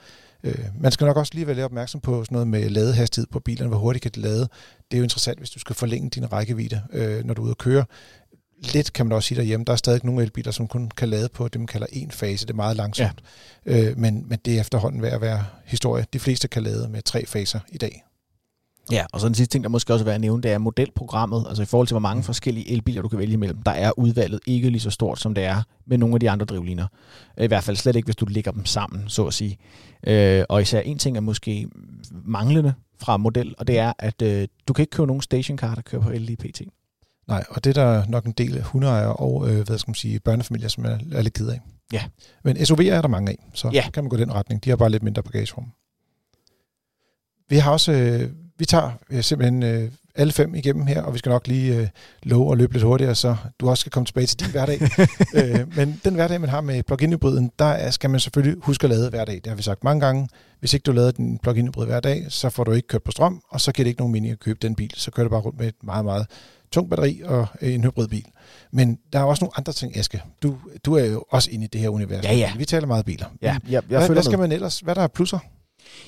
Øh, 0.44 0.64
man 0.80 0.92
skal 0.92 1.04
nok 1.04 1.16
også 1.16 1.32
lige 1.34 1.46
være 1.46 1.56
lidt 1.56 1.64
opmærksom 1.64 2.00
på 2.00 2.24
sådan 2.24 2.34
noget 2.34 2.48
med 2.48 2.70
ladehastighed 2.70 3.26
på 3.26 3.40
bilerne, 3.40 3.68
hvor 3.68 3.78
hurtigt 3.78 4.02
kan 4.02 4.10
det 4.10 4.22
lade. 4.22 4.48
Det 4.90 4.96
er 4.96 4.98
jo 4.98 5.02
interessant, 5.02 5.38
hvis 5.38 5.50
du 5.50 5.58
skal 5.58 5.76
forlænge 5.76 6.10
din 6.10 6.32
rækkevidde, 6.32 6.82
øh, 6.92 7.24
når 7.24 7.34
du 7.34 7.42
er 7.42 7.44
ude 7.44 7.50
at 7.50 7.58
køre. 7.58 7.84
Lidt 8.62 8.92
kan 8.92 9.06
man 9.06 9.12
også 9.12 9.26
sige 9.26 9.38
derhjemme, 9.38 9.64
der 9.64 9.72
er 9.72 9.76
stadig 9.76 10.00
nogle 10.04 10.22
elbiler, 10.22 10.52
som 10.52 10.68
kun 10.68 10.90
kan 10.96 11.08
lade 11.08 11.28
på 11.28 11.48
det, 11.48 11.60
man 11.60 11.66
kalder 11.66 11.86
en 11.92 12.10
fase. 12.10 12.46
Det 12.46 12.52
er 12.52 12.56
meget 12.56 12.76
langsomt. 12.76 13.22
Ja. 13.66 13.88
Øh, 13.88 13.98
men, 13.98 14.24
men 14.28 14.38
det 14.44 14.56
er 14.56 14.60
efterhånden 14.60 15.02
ved 15.02 15.08
at 15.08 15.20
være 15.20 15.44
historie. 15.64 16.06
De 16.12 16.18
fleste 16.18 16.48
kan 16.48 16.62
lade 16.62 16.88
med 16.88 17.02
tre 17.02 17.26
faser 17.26 17.60
i 17.68 17.78
dag. 17.78 18.02
Ja, 18.92 19.04
og 19.12 19.20
så 19.20 19.26
den 19.26 19.34
sidste 19.34 19.54
ting, 19.54 19.64
der 19.64 19.70
måske 19.70 19.92
også 19.92 20.02
er 20.02 20.04
værd 20.04 20.14
at 20.14 20.20
nævne, 20.20 20.42
det 20.42 20.50
er 20.50 20.58
modelprogrammet. 20.58 21.44
Altså 21.48 21.62
i 21.62 21.66
forhold 21.66 21.86
til, 21.86 21.94
hvor 21.94 22.00
mange 22.00 22.22
forskellige 22.22 22.70
elbiler, 22.72 23.02
du 23.02 23.08
kan 23.08 23.18
vælge 23.18 23.32
imellem. 23.32 23.62
Der 23.62 23.70
er 23.70 23.98
udvalget 23.98 24.40
ikke 24.46 24.70
lige 24.70 24.80
så 24.80 24.90
stort, 24.90 25.20
som 25.20 25.34
det 25.34 25.44
er 25.44 25.62
med 25.86 25.98
nogle 25.98 26.14
af 26.14 26.20
de 26.20 26.30
andre 26.30 26.46
drivliner. 26.46 26.86
I 27.40 27.46
hvert 27.46 27.64
fald 27.64 27.76
slet 27.76 27.96
ikke, 27.96 28.06
hvis 28.06 28.16
du 28.16 28.26
lægger 28.26 28.50
dem 28.50 28.66
sammen, 28.66 29.08
så 29.08 29.26
at 29.26 29.34
sige. 29.34 29.58
Øh, 30.06 30.44
og 30.48 30.62
især 30.62 30.80
en 30.80 30.98
ting 30.98 31.16
er 31.16 31.20
måske 31.20 31.68
manglende 32.24 32.74
fra 33.00 33.16
model, 33.16 33.54
og 33.58 33.66
det 33.66 33.78
er, 33.78 33.92
at 33.98 34.22
øh, 34.22 34.48
du 34.68 34.72
kan 34.72 34.82
ikke 34.82 34.90
købe 34.90 35.06
nogen 35.06 35.22
stationcar, 35.22 35.74
der 35.74 35.82
kører 35.82 36.02
på 36.02 36.10
el 36.10 36.30
i 36.30 36.36
pt. 36.36 36.62
Nej, 37.30 37.44
og 37.50 37.64
det 37.64 37.78
er 37.78 37.84
der 37.84 38.04
nok 38.08 38.24
en 38.24 38.32
del 38.32 38.62
hundeejere 38.62 39.12
og 39.16 39.48
øh, 39.50 39.66
hvad 39.66 39.78
skal 39.78 39.90
man 39.90 39.94
sige, 39.94 40.20
børnefamilier, 40.20 40.68
som 40.68 40.84
er, 40.84 40.98
er 41.12 41.22
lidt 41.22 41.34
ked 41.34 41.48
af. 41.48 41.60
Ja. 41.92 42.02
Men 42.44 42.56
SUV'er 42.56 42.90
er 42.90 43.00
der 43.00 43.08
mange 43.08 43.30
af, 43.30 43.38
så 43.54 43.70
Ja. 43.72 43.84
kan 43.94 44.04
man 44.04 44.08
gå 44.08 44.16
den 44.16 44.34
retning. 44.34 44.64
De 44.64 44.70
har 44.70 44.76
bare 44.76 44.90
lidt 44.90 45.02
mindre 45.02 45.22
bagagerum. 45.22 45.64
Vi 47.48 47.56
har 47.56 47.72
også, 47.72 47.92
øh, 47.92 48.30
vi 48.58 48.64
tager 48.64 48.90
øh, 49.10 49.22
simpelthen 49.22 49.62
øh, 49.62 49.90
alle 50.14 50.32
fem 50.32 50.54
igennem 50.54 50.86
her, 50.86 51.02
og 51.02 51.12
vi 51.14 51.18
skal 51.18 51.30
nok 51.30 51.46
lige 51.46 51.76
øh, 51.76 51.88
love 52.22 52.52
at 52.52 52.58
løbe 52.58 52.72
lidt 52.72 52.84
hurtigere, 52.84 53.14
så 53.14 53.36
du 53.60 53.70
også 53.70 53.80
skal 53.80 53.92
komme 53.92 54.06
tilbage 54.06 54.26
til 54.26 54.40
din 54.40 54.50
hverdag. 54.50 54.80
øh, 55.38 55.76
men 55.76 56.00
den 56.04 56.14
hverdag, 56.14 56.40
man 56.40 56.50
har 56.50 56.60
med 56.60 56.82
plug-in 56.82 57.10
hybriden, 57.12 57.50
der 57.58 57.64
er- 57.64 57.90
skal 57.90 58.10
man 58.10 58.20
selvfølgelig 58.20 58.62
huske 58.62 58.84
at 58.84 58.90
lade 58.90 59.10
hver 59.10 59.24
dag. 59.24 59.34
Det 59.34 59.46
har 59.46 59.54
vi 59.54 59.62
sagt 59.62 59.84
mange 59.84 60.00
gange. 60.06 60.28
Hvis 60.60 60.74
ikke 60.74 60.84
du 60.84 60.92
lader 60.92 61.10
din 61.10 61.38
plug-in 61.38 61.66
hybrid 61.66 61.86
hver 61.86 62.00
dag, 62.00 62.26
så 62.28 62.50
får 62.50 62.64
du 62.64 62.72
ikke 62.72 62.88
kørt 62.88 63.02
på 63.02 63.10
strøm, 63.10 63.42
og 63.50 63.60
så 63.60 63.72
giver 63.72 63.84
det 63.84 63.90
ikke 63.90 64.00
nogen 64.00 64.12
mening 64.12 64.32
at 64.32 64.38
købe 64.40 64.58
den 64.62 64.74
bil. 64.74 64.92
Så 64.96 65.10
kører 65.10 65.24
du 65.24 65.30
bare 65.30 65.40
rundt 65.40 65.58
med 65.58 65.68
et 65.68 65.74
meget, 65.82 66.04
meget 66.04 66.26
tung 66.72 66.90
batteri 66.90 67.22
og 67.24 67.46
en 67.62 67.84
hybridbil. 67.84 68.24
Men 68.72 68.98
der 69.12 69.18
er 69.18 69.24
også 69.24 69.44
nogle 69.44 69.52
andre 69.56 69.72
ting, 69.72 69.96
Aske. 69.96 70.22
Du, 70.42 70.56
du 70.84 70.94
er 70.94 71.04
jo 71.04 71.24
også 71.30 71.50
inde 71.50 71.64
i 71.64 71.68
det 71.68 71.80
her 71.80 71.88
univers. 71.88 72.24
Ja, 72.24 72.34
ja. 72.34 72.52
Vi 72.56 72.64
taler 72.64 72.86
meget 72.86 73.04
biler. 73.04 73.26
Ja, 73.42 73.46
jeg, 73.46 73.60
jeg 73.70 73.82
hvad, 73.82 74.08
hvad 74.08 74.22
skal 74.22 74.38
man 74.38 74.52
ellers? 74.52 74.80
Hvad 74.80 74.94
der 74.94 75.02
er 75.02 75.08
plusser? 75.08 75.38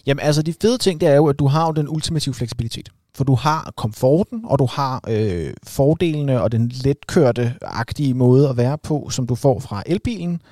Jamen 0.07 0.25
altså, 0.25 0.43
de 0.43 0.55
fede 0.63 0.79
ting, 0.79 1.01
det 1.01 1.09
er 1.09 1.15
jo, 1.15 1.27
at 1.27 1.39
du 1.39 1.47
har 1.47 1.73
den 1.73 1.89
ultimative 1.89 2.35
fleksibilitet. 2.35 2.89
For 3.15 3.25
du 3.25 3.35
har 3.35 3.73
komforten, 3.77 4.41
og 4.45 4.59
du 4.59 4.67
har 4.67 5.01
øh, 5.09 5.55
fordelene 5.67 6.43
og 6.43 6.53
den 6.53 6.73
letkørte-agtige 6.75 8.15
måde 8.15 8.49
at 8.49 8.57
være 8.57 8.79
på, 8.79 9.09
som 9.11 9.27
du 9.27 9.35
får 9.35 9.61
fra 9.61 9.83
elbilen. 9.87 10.43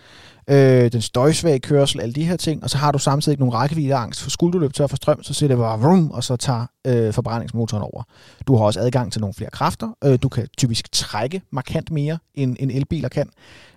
Øh, 0.51 0.93
den 0.93 1.01
støjsvage 1.01 1.59
kørsel, 1.59 2.01
alle 2.01 2.13
de 2.13 2.25
her 2.25 2.37
ting. 2.37 2.63
Og 2.63 2.71
så 2.71 2.79
har 2.79 2.93
du 2.93 2.99
samtidig 2.99 3.33
ikke 3.33 3.43
nogen 3.43 3.55
rækkeviddeangst. 3.55 4.23
For 4.23 4.31
skulle 4.31 4.53
du 4.53 4.59
løbe 4.59 4.73
tør 4.73 4.87
for 4.87 4.97
strøm, 4.97 5.23
så 5.23 5.35
siger 5.35 5.49
det 5.49 5.57
bare 5.59 5.81
vrum, 5.81 6.11
og 6.11 6.25
så 6.25 6.37
tager 6.37 6.67
øh, 6.87 7.13
forbrændingsmotoren 7.13 7.83
over. 7.83 8.03
Du 8.47 8.57
har 8.57 8.65
også 8.65 8.81
adgang 8.81 9.13
til 9.13 9.21
nogle 9.21 9.35
flere 9.35 9.51
kræfter. 9.51 9.97
Øh, 10.05 10.19
du 10.23 10.29
kan 10.29 10.47
typisk 10.59 10.93
trække 10.93 11.43
markant 11.51 11.91
mere, 11.91 12.19
end, 12.35 12.57
end 12.61 12.71
elbiler 12.71 13.09
kan. 13.09 13.31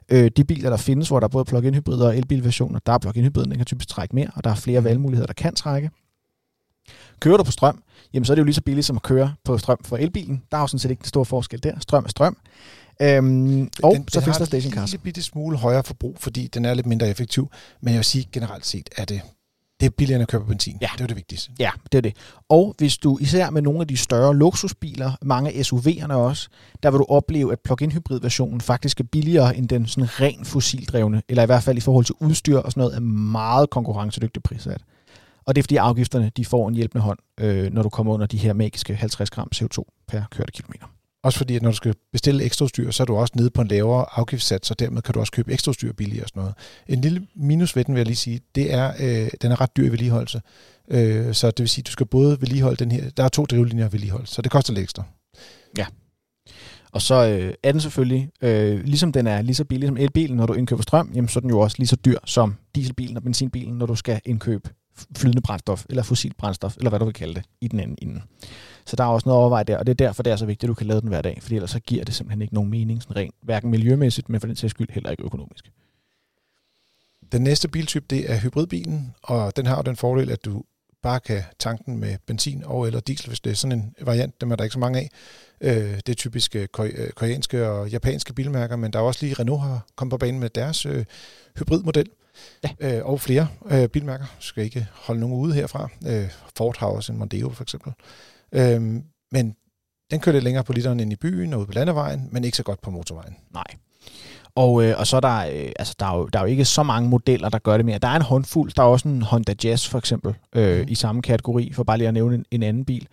Øh, 0.09 0.31
de 0.37 0.43
biler, 0.43 0.69
der 0.69 0.77
findes, 0.77 1.07
hvor 1.07 1.19
der 1.19 1.27
er 1.27 1.31
både 1.31 1.45
plug-in 1.45 1.73
hybrider 1.73 2.07
og 2.07 2.17
elbilversioner, 2.17 2.79
der 2.85 2.93
er 2.93 2.97
plug-in 2.97 3.23
hybriden, 3.23 3.49
den 3.49 3.57
kan 3.57 3.65
typisk 3.65 3.89
trække 3.89 4.15
mere, 4.15 4.27
og 4.35 4.43
der 4.43 4.49
er 4.49 4.55
flere 4.55 4.83
valgmuligheder, 4.83 5.27
der 5.27 5.33
kan 5.33 5.55
trække. 5.55 5.89
Kører 7.19 7.37
du 7.37 7.43
på 7.43 7.51
strøm, 7.51 7.83
jamen 8.13 8.25
så 8.25 8.33
er 8.33 8.35
det 8.35 8.39
jo 8.39 8.45
lige 8.45 8.55
så 8.55 8.61
billigt 8.61 8.87
som 8.87 8.95
at 8.95 9.03
køre 9.03 9.33
på 9.43 9.57
strøm 9.57 9.77
for 9.83 9.97
elbilen. 9.97 10.43
Der 10.51 10.57
er 10.57 10.61
jo 10.61 10.67
sådan 10.67 10.79
set 10.79 10.89
ikke 10.89 11.01
en 11.01 11.05
stor 11.05 11.23
forskel 11.23 11.63
der. 11.63 11.79
Strøm 11.79 12.03
er 12.03 12.09
strøm. 12.09 12.37
Øhm, 13.01 13.69
og 13.83 13.95
så 14.07 14.21
findes 14.21 14.37
der 14.37 14.45
stationcars. 14.45 14.91
Den 14.91 14.99
har 14.99 15.05
en 15.05 15.11
lille 15.13 15.23
smule 15.23 15.57
højere 15.57 15.83
forbrug, 15.83 16.17
fordi 16.19 16.47
den 16.47 16.65
er 16.65 16.73
lidt 16.73 16.85
mindre 16.85 17.09
effektiv. 17.09 17.51
Men 17.81 17.93
jeg 17.93 17.97
vil 17.97 18.05
sige, 18.05 18.27
generelt 18.31 18.65
set 18.65 18.89
er 18.97 19.05
det, 19.05 19.21
det 19.79 19.85
er 19.85 19.89
billigere 19.97 20.15
end 20.15 20.21
at 20.21 20.27
køre 20.27 20.41
på 20.41 20.47
benzin. 20.47 20.77
Ja. 20.81 20.89
Det 20.93 21.01
er 21.01 21.07
det 21.07 21.15
vigtigste. 21.15 21.51
Ja, 21.59 21.71
det 21.91 21.97
er 21.97 22.01
det. 22.01 22.15
Og 22.49 22.75
hvis 22.77 22.97
du 22.97 23.17
især 23.21 23.49
med 23.49 23.61
nogle 23.61 23.81
af 23.81 23.87
de 23.87 23.97
større 23.97 24.35
luksusbiler, 24.35 25.11
mange 25.21 25.51
SUV'erne 25.51 26.13
også, 26.13 26.49
der 26.83 26.91
vil 26.91 26.99
du 26.99 27.05
opleve, 27.09 27.51
at 27.51 27.59
plug-in 27.59 27.91
hybrid-versionen 27.91 28.61
faktisk 28.61 28.99
er 28.99 29.03
billigere 29.03 29.57
end 29.57 29.69
den 29.69 29.87
sådan 29.87 30.21
ren 30.21 30.45
fossildrevne, 30.45 31.21
eller 31.29 31.43
i 31.43 31.45
hvert 31.45 31.63
fald 31.63 31.77
i 31.77 31.81
forhold 31.81 32.05
til 32.05 32.15
udstyr 32.19 32.57
og 32.57 32.71
sådan 32.71 32.81
noget, 32.81 32.95
er 32.95 32.99
meget 32.99 33.69
konkurrencedygtigt 33.69 34.43
prissat. 34.43 34.81
Og 35.45 35.55
det 35.55 35.61
er 35.61 35.63
fordi 35.63 35.75
afgifterne 35.75 36.31
de 36.37 36.45
får 36.45 36.67
en 36.67 36.75
hjælpende 36.75 37.03
hånd, 37.03 37.19
øh, 37.39 37.73
når 37.73 37.83
du 37.83 37.89
kommer 37.89 38.13
under 38.13 38.25
de 38.25 38.37
her 38.37 38.53
magiske 38.53 38.95
50 38.95 39.29
gram 39.29 39.49
CO2 39.55 40.05
per 40.07 40.21
kørte 40.31 40.51
kilometer. 40.51 40.85
Også 41.23 41.37
fordi, 41.37 41.55
at 41.55 41.61
når 41.61 41.69
du 41.69 41.75
skal 41.75 41.95
bestille 42.11 42.43
ekstraudstyr, 42.43 42.91
så 42.91 43.03
er 43.03 43.05
du 43.05 43.15
også 43.15 43.33
nede 43.35 43.49
på 43.49 43.61
en 43.61 43.67
lavere 43.67 44.05
afgiftssats, 44.11 44.71
og 44.71 44.79
dermed 44.79 45.01
kan 45.01 45.13
du 45.13 45.19
også 45.19 45.31
købe 45.31 45.53
ekstraudstyr 45.53 45.93
billigere 45.93 46.23
og 46.23 46.29
sådan 46.29 46.39
noget. 46.39 46.55
En 46.87 47.01
lille 47.01 47.27
minus 47.35 47.75
ved 47.75 47.83
den, 47.83 47.93
vil 47.93 47.99
jeg 47.99 48.05
lige 48.05 48.15
sige, 48.15 48.41
det 48.55 48.73
er, 48.73 48.93
øh, 48.99 49.29
den 49.41 49.51
er 49.51 49.61
ret 49.61 49.77
dyr 49.77 49.85
i 49.85 49.89
vedligeholdelse. 49.89 50.41
Øh, 50.91 51.33
så 51.33 51.47
det 51.47 51.59
vil 51.59 51.69
sige, 51.69 51.81
at 51.81 51.87
du 51.87 51.91
skal 51.91 52.05
både 52.05 52.41
vedligeholde 52.41 52.77
den 52.77 52.91
her, 52.91 53.09
der 53.09 53.23
er 53.23 53.29
to 53.29 53.45
drivlinjer 53.45 53.89
vedligeholdt, 53.89 54.29
så 54.29 54.41
det 54.41 54.51
koster 54.51 54.73
lidt 54.73 54.83
ekstra. 54.83 55.03
Ja. 55.77 55.85
Og 56.91 57.01
så 57.01 57.15
øh, 57.27 57.53
er 57.63 57.71
den 57.71 57.81
selvfølgelig, 57.81 58.29
øh, 58.41 58.83
ligesom 58.83 59.11
den 59.11 59.27
er 59.27 59.41
lige 59.41 59.55
så 59.55 59.65
billig 59.65 59.87
som 59.87 59.97
elbilen, 59.97 60.37
når 60.37 60.45
du 60.45 60.53
indkøber 60.53 60.81
strøm, 60.81 61.11
jamen, 61.15 61.27
så 61.27 61.39
er 61.39 61.41
den 61.41 61.49
jo 61.49 61.59
også 61.59 61.75
lige 61.79 61.87
så 61.87 61.95
dyr 61.95 62.17
som 62.25 62.55
dieselbilen 62.75 63.17
og 63.17 63.23
benzinbilen, 63.23 63.77
når 63.77 63.85
du 63.85 63.95
skal 63.95 64.21
indkøbe 64.25 64.69
flydende 65.17 65.41
brændstof, 65.41 65.85
eller 65.89 66.03
fossilt 66.03 66.37
brændstof, 66.37 66.77
eller 66.77 66.89
hvad 66.89 66.99
du 66.99 67.05
vil 67.05 67.13
kalde 67.13 67.33
det, 67.33 67.43
i 67.61 67.67
den 67.67 67.79
anden 67.79 67.97
ende. 68.01 68.21
Så 68.85 68.95
der 68.95 69.03
er 69.03 69.07
også 69.07 69.29
noget 69.29 69.41
overvej 69.41 69.63
der, 69.63 69.77
og 69.77 69.85
det 69.85 69.91
er 69.91 70.07
derfor, 70.07 70.23
det 70.23 70.31
er 70.31 70.35
så 70.35 70.45
vigtigt, 70.45 70.63
at 70.63 70.67
du 70.67 70.73
kan 70.73 70.87
lade 70.87 71.01
den 71.01 71.09
hver 71.09 71.21
dag, 71.21 71.39
fordi 71.41 71.55
ellers 71.55 71.71
så 71.71 71.79
giver 71.79 72.03
det 72.05 72.15
simpelthen 72.15 72.41
ikke 72.41 72.53
nogen 72.53 72.69
mening, 72.69 73.01
sådan 73.01 73.15
rent, 73.15 73.35
hverken 73.41 73.71
miljømæssigt, 73.71 74.29
men 74.29 74.39
for 74.39 74.47
den 74.47 74.55
sags 74.55 74.71
skyld 74.71 74.89
heller 74.91 75.11
ikke 75.11 75.23
økonomisk. 75.23 75.71
Den 77.31 77.41
næste 77.41 77.67
biltype, 77.67 78.05
det 78.09 78.31
er 78.31 78.39
hybridbilen, 78.39 79.15
og 79.23 79.55
den 79.55 79.65
har 79.65 79.75
jo 79.75 79.81
den 79.81 79.95
fordel, 79.95 80.31
at 80.31 80.45
du 80.45 80.63
bare 81.03 81.19
kan 81.19 81.43
tanke 81.59 81.83
den 81.85 81.97
med 81.97 82.17
benzin 82.25 82.63
og 82.65 82.87
eller 82.87 82.99
diesel, 82.99 83.27
hvis 83.27 83.39
det 83.39 83.51
er 83.51 83.55
sådan 83.55 83.79
en 83.79 83.95
variant. 84.01 84.41
Dem 84.41 84.51
er 84.51 84.55
der 84.55 84.63
ikke 84.63 84.73
så 84.73 84.79
mange 84.79 84.99
af. 84.99 85.09
Øh, 85.61 85.95
det 85.95 86.09
er 86.09 86.13
typisk 86.13 86.55
øh, 86.55 86.67
koreanske 87.15 87.67
og 87.67 87.89
japanske 87.89 88.33
bilmærker, 88.33 88.75
men 88.75 88.93
der 88.93 88.99
er 88.99 89.03
også 89.03 89.25
lige 89.25 89.35
Renault 89.39 89.61
har 89.61 89.85
kommet 89.95 90.11
på 90.11 90.17
banen 90.17 90.39
med 90.39 90.49
deres 90.49 90.85
øh, 90.85 91.05
hybridmodel. 91.59 92.09
Ja. 92.63 92.97
Øh, 92.97 93.05
og 93.05 93.21
flere 93.21 93.47
øh, 93.71 93.87
bilmærker. 93.87 94.25
Skal 94.39 94.63
ikke 94.63 94.87
holde 94.93 95.19
nogen 95.21 95.35
ude 95.35 95.53
herfra. 95.53 95.89
Øh, 96.07 96.29
Ford 96.57 96.77
har 96.79 96.87
også 96.87 97.11
en 97.11 97.17
Mondeo 97.17 97.49
for 97.49 97.63
eksempel. 97.63 97.93
Øh, 98.53 98.81
men 99.31 99.55
den 100.11 100.19
kører 100.19 100.33
lidt 100.33 100.43
længere 100.43 100.63
på 100.63 100.73
literen 100.73 100.99
end 100.99 101.13
i 101.13 101.15
byen 101.15 101.53
og 101.53 101.59
ude 101.59 101.67
på 101.67 101.73
landevejen, 101.73 102.29
men 102.31 102.43
ikke 102.43 102.57
så 102.57 102.63
godt 102.63 102.81
på 102.81 102.91
motorvejen. 102.91 103.35
Nej. 103.53 103.63
Og, 104.55 104.83
øh, 104.83 104.95
og 104.97 105.07
så 105.07 105.15
er 105.15 105.19
der, 105.19 105.37
øh, 105.37 105.71
altså, 105.79 105.95
der, 105.99 106.05
er 106.05 106.17
jo, 106.17 106.25
der 106.25 106.39
er 106.39 106.43
jo 106.43 106.49
ikke 106.49 106.65
så 106.65 106.83
mange 106.83 107.09
modeller, 107.09 107.49
der 107.49 107.59
gør 107.59 107.77
det 107.77 107.85
mere. 107.85 107.97
Der 107.97 108.07
er 108.07 108.15
en 108.15 108.21
håndfuld. 108.21 108.71
Der 108.75 108.83
er 108.83 108.87
også 108.87 109.07
en 109.07 109.21
Honda 109.21 109.53
Jazz 109.63 109.87
for 109.87 109.97
eksempel, 109.97 110.35
øh, 110.55 110.79
mm. 110.81 110.85
i 110.87 110.95
samme 110.95 111.21
kategori, 111.21 111.71
for 111.73 111.83
bare 111.83 111.97
lige 111.97 112.07
at 112.07 112.13
nævne 112.13 112.35
en, 112.35 112.45
en 112.51 112.63
anden 112.63 112.85
bil. 112.85 113.07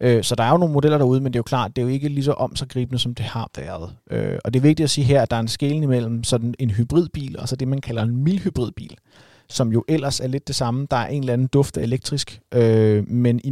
Øh, 0.00 0.24
så 0.24 0.34
der 0.34 0.44
er 0.44 0.50
jo 0.50 0.56
nogle 0.56 0.74
modeller 0.74 0.98
derude, 0.98 1.20
men 1.20 1.32
det 1.32 1.36
er 1.36 1.38
jo 1.38 1.42
klart, 1.42 1.76
det 1.76 1.82
er 1.82 1.86
jo 1.86 1.92
ikke 1.92 2.08
lige 2.08 2.24
så 2.24 2.32
omsaggribende, 2.32 2.98
som 2.98 3.14
det 3.14 3.24
har 3.24 3.50
været. 3.56 3.92
Øh, 4.10 4.38
og 4.44 4.54
det 4.54 4.60
er 4.60 4.62
vigtigt 4.62 4.84
at 4.84 4.90
sige 4.90 5.04
her, 5.04 5.22
at 5.22 5.30
der 5.30 5.36
er 5.36 5.40
en 5.40 5.48
skælen 5.48 5.82
imellem 5.82 6.24
sådan 6.24 6.54
en 6.58 6.70
hybridbil, 6.70 7.38
og 7.38 7.48
så 7.48 7.56
det, 7.56 7.68
man 7.68 7.80
kalder 7.80 8.02
en 8.02 8.16
mildhybridbil 8.24 8.96
som 9.48 9.72
jo 9.72 9.84
ellers 9.88 10.20
er 10.20 10.26
lidt 10.26 10.48
det 10.48 10.56
samme. 10.56 10.86
Der 10.90 10.96
er 10.96 11.06
en 11.06 11.20
eller 11.20 11.32
anden 11.32 11.48
duft 11.48 11.76
af 11.76 11.82
elektrisk, 11.82 12.40
øh, 12.54 13.08
men 13.08 13.40
i 13.44 13.50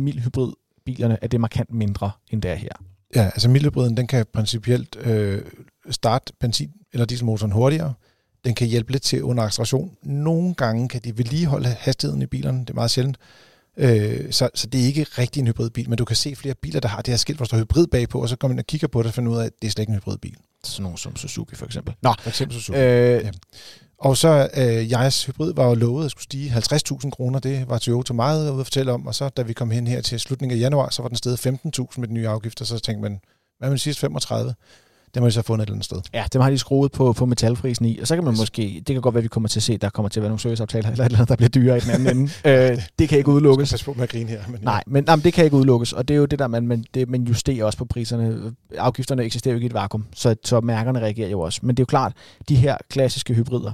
bilerne, 0.85 1.25
at 1.25 1.33
det 1.33 1.41
markant 1.41 1.73
mindre, 1.73 2.11
end 2.31 2.43
det 2.43 2.51
er 2.51 2.55
her. 2.55 2.73
Ja, 3.15 3.25
altså 3.25 3.49
mildhybriden, 3.49 3.97
den 3.97 4.07
kan 4.07 4.27
principielt 4.33 4.97
øh, 4.97 5.43
starte 5.91 6.33
benzin- 6.45 6.89
eller 6.93 7.05
dieselmotoren 7.07 7.53
hurtigere. 7.53 7.95
Den 8.45 8.55
kan 8.55 8.67
hjælpe 8.67 8.93
lidt 8.93 9.03
til 9.03 9.23
under 9.23 9.43
acceleration. 9.43 9.97
Nogle 10.03 10.55
gange 10.55 10.89
kan 10.89 11.01
de 11.05 11.19
vedligeholde 11.19 11.69
hastigheden 11.69 12.23
i 12.23 12.27
bilerne. 12.27 12.61
Det 12.61 12.71
er 12.71 12.75
meget 12.75 12.91
sjældent. 12.91 13.17
Øh, 13.77 14.33
så, 14.33 14.49
så 14.55 14.67
det 14.67 14.81
er 14.81 14.85
ikke 14.85 15.07
rigtig 15.19 15.41
en 15.41 15.47
hybridbil, 15.47 15.89
men 15.89 15.99
du 15.99 16.05
kan 16.05 16.17
se 16.17 16.37
flere 16.37 16.55
biler, 16.55 16.81
der 16.81 16.89
har 16.89 17.03
det 17.03 17.13
her 17.13 17.17
skilt, 17.17 17.39
hvor 17.39 17.45
der 17.45 17.49
står 17.49 17.59
hybrid 17.59 17.87
bagpå, 17.87 18.23
og 18.23 18.29
så 18.29 18.37
går 18.37 18.49
man 18.49 18.59
og 18.59 18.67
kigger 18.67 18.89
på 18.89 18.99
det 18.99 19.07
og 19.07 19.15
finder 19.15 19.33
ud 19.33 19.39
af, 19.39 19.45
at 19.45 19.53
det 19.63 19.69
er 19.69 19.73
slet 19.73 19.83
ikke 19.83 19.91
en 19.91 19.97
hybridbil. 19.99 20.37
Sådan 20.65 20.83
nogle 20.83 20.99
som 20.99 21.17
Suzuki 21.17 21.55
for 21.55 21.67
eksempel. 21.67 21.95
Nå, 22.03 22.15
for 22.21 22.29
eksempel 22.29 22.57
Suzuki. 22.57 22.79
Øh, 22.79 23.25
ja. 23.25 23.31
Og 23.99 24.17
så 24.17 24.49
øh, 24.57 24.91
jeres 24.91 25.25
hybrid 25.25 25.55
var 25.55 25.69
jo 25.69 25.75
lovet 25.75 26.05
at 26.05 26.11
skulle 26.11 26.25
stige 26.25 26.51
50.000 26.51 27.11
kroner. 27.11 27.39
Det 27.39 27.69
var 27.69 27.79
Toyota 27.79 28.13
meget 28.13 28.51
ude 28.51 28.61
at 28.61 28.67
fortælle 28.67 28.93
om. 28.93 29.07
Og 29.07 29.15
så 29.15 29.29
da 29.29 29.43
vi 29.43 29.53
kom 29.53 29.71
hen 29.71 29.87
her 29.87 30.01
til 30.01 30.21
slutningen 30.21 30.59
af 30.59 30.61
januar, 30.61 30.91
så 30.91 31.03
var 31.03 31.09
den 31.09 31.17
stedet 31.17 31.47
15.000 31.47 31.53
med 31.97 32.09
den 32.09 32.15
nye 32.15 32.29
afgift. 32.29 32.61
Og 32.61 32.67
så 32.67 32.79
tænkte 32.79 33.03
man, 33.03 33.21
hvad 33.59 33.69
med 33.69 33.77
de 33.77 33.83
sidste 33.83 34.01
35? 34.01 34.55
Det 35.15 35.23
må 35.23 35.27
de 35.27 35.33
så 35.33 35.43
fundet 35.43 35.63
et 35.63 35.67
eller 35.67 35.75
andet 35.75 35.85
sted. 35.85 36.01
Ja, 36.15 36.25
dem 36.33 36.41
har 36.41 36.51
de 36.51 36.59
skruet 36.59 36.93
på, 36.93 37.13
på 37.13 37.27
metalprisen 37.27 37.87
i, 37.87 37.99
og 37.99 38.07
så 38.07 38.15
kan 38.15 38.25
man 38.25 38.33
yes. 38.33 38.41
måske, 38.41 38.83
det 38.87 38.95
kan 38.95 39.01
godt 39.01 39.15
være, 39.15 39.21
at 39.21 39.25
vi 39.25 39.29
kommer 39.29 39.49
til 39.49 39.59
at 39.59 39.63
se, 39.63 39.77
der 39.77 39.91
kommer 39.91 40.09
til 40.09 40.21
at 40.21 40.23
være 40.23 40.31
nogle 40.31 40.41
serviceaftaler 40.41 40.91
eller 40.91 41.05
et 41.05 41.09
eller 41.09 41.19
andet, 41.19 41.29
der 41.29 41.37
bliver 41.37 41.49
dyrere 41.49 41.77
i 41.77 41.81
den 41.81 41.91
anden 41.91 42.17
ende. 42.17 42.71
øh, 42.73 42.83
det 42.99 43.09
kan 43.09 43.19
ikke 43.19 43.31
udelukkes. 43.31 43.73
Jeg 43.73 43.79
skal 43.79 43.93
på 43.93 43.97
med 43.99 44.03
at 44.03 44.11
grine 44.11 44.31
her. 44.31 44.43
Men 44.49 44.61
ja. 44.61 44.65
Nej, 44.65 44.83
men 44.87 45.05
jamen, 45.09 45.25
det 45.25 45.33
kan 45.33 45.45
ikke 45.45 45.57
udelukkes, 45.57 45.93
og 45.93 46.09
det 46.09 46.15
er 46.15 46.19
jo 46.19 46.25
det 46.25 46.39
der, 46.39 46.47
man, 46.47 46.67
man, 46.67 46.85
det, 46.95 47.09
man 47.09 47.23
justerer 47.23 47.65
også 47.65 47.79
på 47.79 47.85
priserne. 47.85 48.55
Afgifterne 48.79 49.25
eksisterer 49.25 49.53
jo 49.53 49.57
ikke 49.57 49.65
i 49.65 49.67
et 49.67 49.75
vakuum, 49.75 50.07
så, 50.15 50.37
så 50.45 50.61
mærkerne 50.61 50.99
reagerer 50.99 51.29
jo 51.29 51.41
også. 51.41 51.61
Men 51.63 51.77
det 51.77 51.81
er 51.81 51.83
jo 51.83 51.87
klart, 51.87 52.13
de 52.49 52.57
her 52.57 52.77
klassiske 52.91 53.35
hybrider, 53.35 53.73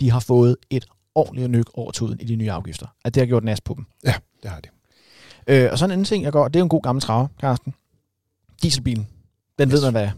de 0.00 0.10
har 0.10 0.20
fået 0.20 0.56
et 0.70 0.86
ordentligt 1.14 1.50
nyk 1.50 1.66
over 1.74 1.90
tuden 1.90 2.20
i 2.20 2.24
de 2.24 2.36
nye 2.36 2.50
afgifter. 2.50 2.86
At 3.04 3.14
det 3.14 3.20
har 3.20 3.26
gjort 3.26 3.44
nas 3.44 3.60
på 3.60 3.74
dem. 3.74 3.86
Ja, 4.04 4.14
det 4.42 4.50
har 4.50 4.60
de. 4.60 4.68
Øh, 5.46 5.68
og 5.72 5.78
sådan 5.78 5.90
en 5.90 5.92
anden 5.92 6.04
ting, 6.04 6.24
jeg 6.24 6.32
går, 6.32 6.48
det 6.48 6.58
er 6.58 6.62
en 6.62 6.68
god 6.68 6.82
gammel 6.82 7.02
traver, 7.02 7.26
Karsten. 7.40 7.74
Dieselbilen. 8.62 9.08
Den 9.58 9.68
yes. 9.68 9.74
ved 9.74 9.82
man, 9.82 9.92
hvad 9.92 10.02
er. 10.02 10.10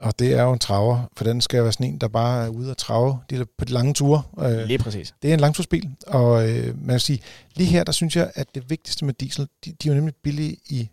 Og 0.00 0.18
det 0.18 0.34
er 0.34 0.42
jo 0.42 0.52
en 0.52 0.58
traver, 0.58 1.10
for 1.16 1.24
den 1.24 1.40
skal 1.40 1.62
være 1.62 1.72
sådan 1.72 1.86
en, 1.86 1.98
der 1.98 2.08
bare 2.08 2.44
er 2.44 2.48
ude 2.48 2.70
og 2.70 2.76
trave 2.76 3.18
på 3.58 3.64
de 3.64 3.72
lange 3.72 3.94
ture. 3.94 4.22
Øh, 4.38 4.66
lige 4.66 4.78
præcis. 4.78 5.14
Det 5.22 5.30
er 5.30 5.34
en 5.34 5.40
langtursbil, 5.40 5.90
og 6.06 6.50
øh, 6.50 6.78
man 6.78 6.88
kan 6.88 7.00
sige, 7.00 7.20
lige 7.54 7.66
her, 7.66 7.84
der 7.84 7.92
synes 7.92 8.16
jeg, 8.16 8.30
at 8.34 8.54
det 8.54 8.70
vigtigste 8.70 9.04
med 9.04 9.14
diesel, 9.14 9.48
de, 9.64 9.72
de 9.72 9.88
er 9.88 9.92
jo 9.92 9.94
nemlig 9.94 10.14
billige 10.22 10.56
i 10.66 10.88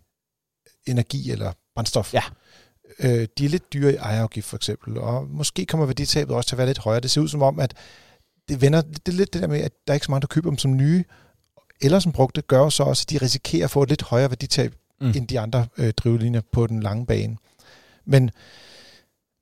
energi 0.86 1.30
eller 1.30 1.52
brændstof. 1.74 2.14
Ja. 2.14 2.22
Øh, 2.98 3.28
de 3.38 3.44
er 3.44 3.48
lidt 3.48 3.72
dyre 3.72 3.92
i 3.92 3.96
ejerafgift 3.96 4.46
for 4.46 4.56
eksempel, 4.56 4.98
og 4.98 5.28
måske 5.28 5.66
kommer 5.66 5.86
værditabet 5.86 6.36
også 6.36 6.48
til 6.48 6.54
at 6.54 6.58
være 6.58 6.66
lidt 6.66 6.78
højere. 6.78 7.00
Det 7.00 7.10
ser 7.10 7.20
ud 7.20 7.28
som 7.28 7.42
om, 7.42 7.60
at 7.60 7.74
det 8.48 8.60
vender, 8.60 8.82
det 8.82 9.08
er 9.08 9.12
lidt 9.12 9.32
det 9.32 9.42
der 9.42 9.48
med, 9.48 9.60
at 9.60 9.72
der 9.86 9.92
er 9.92 9.94
ikke 9.94 10.06
så 10.06 10.10
mange, 10.10 10.20
der 10.20 10.26
køber 10.26 10.50
dem 10.50 10.58
som 10.58 10.76
nye, 10.76 11.04
eller 11.80 11.98
som 11.98 12.12
brugte, 12.12 12.42
gør 12.42 12.68
så 12.68 12.82
også, 12.82 13.04
at 13.04 13.10
de 13.10 13.24
risikerer 13.24 13.64
at 13.64 13.70
få 13.70 13.82
et 13.82 13.88
lidt 13.88 14.02
højere 14.02 14.30
værditab 14.30 14.74
mm. 15.00 15.12
end 15.16 15.28
de 15.28 15.40
andre 15.40 15.66
øh, 15.78 15.92
drivlinjer 15.92 16.40
på 16.52 16.66
den 16.66 16.80
lange 16.80 17.06
bane. 17.06 17.36
Men 18.04 18.30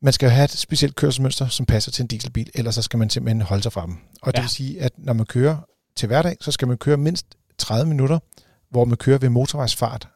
man 0.03 0.13
skal 0.13 0.27
jo 0.27 0.31
have 0.31 0.45
et 0.45 0.51
specielt 0.51 0.97
kørselsmønster, 0.97 1.49
som 1.49 1.67
passer 1.67 1.91
til 1.91 2.03
en 2.03 2.07
dieselbil, 2.07 2.51
ellers 2.55 2.75
så 2.75 2.83
skal 2.83 2.99
man 2.99 3.11
simpelthen 3.11 3.43
holde 3.43 3.63
sig 3.63 3.73
fra 3.73 3.87
dem. 3.87 3.97
Og 4.23 4.27
ja. 4.27 4.31
det 4.31 4.43
vil 4.43 4.51
sige, 4.51 4.81
at 4.81 4.93
når 4.99 5.13
man 5.13 5.27
kører 5.27 5.57
til 5.97 6.07
hverdag, 6.07 6.37
så 6.41 6.53
skal 6.53 6.69
man 6.69 6.77
køre 6.77 6.97
mindst 6.97 7.27
30 7.59 7.89
minutter, 7.89 8.19
hvor 8.71 8.85
man 8.85 8.97
kører 8.97 9.19
ved 9.19 9.29
motorvejsfart, 9.29 10.09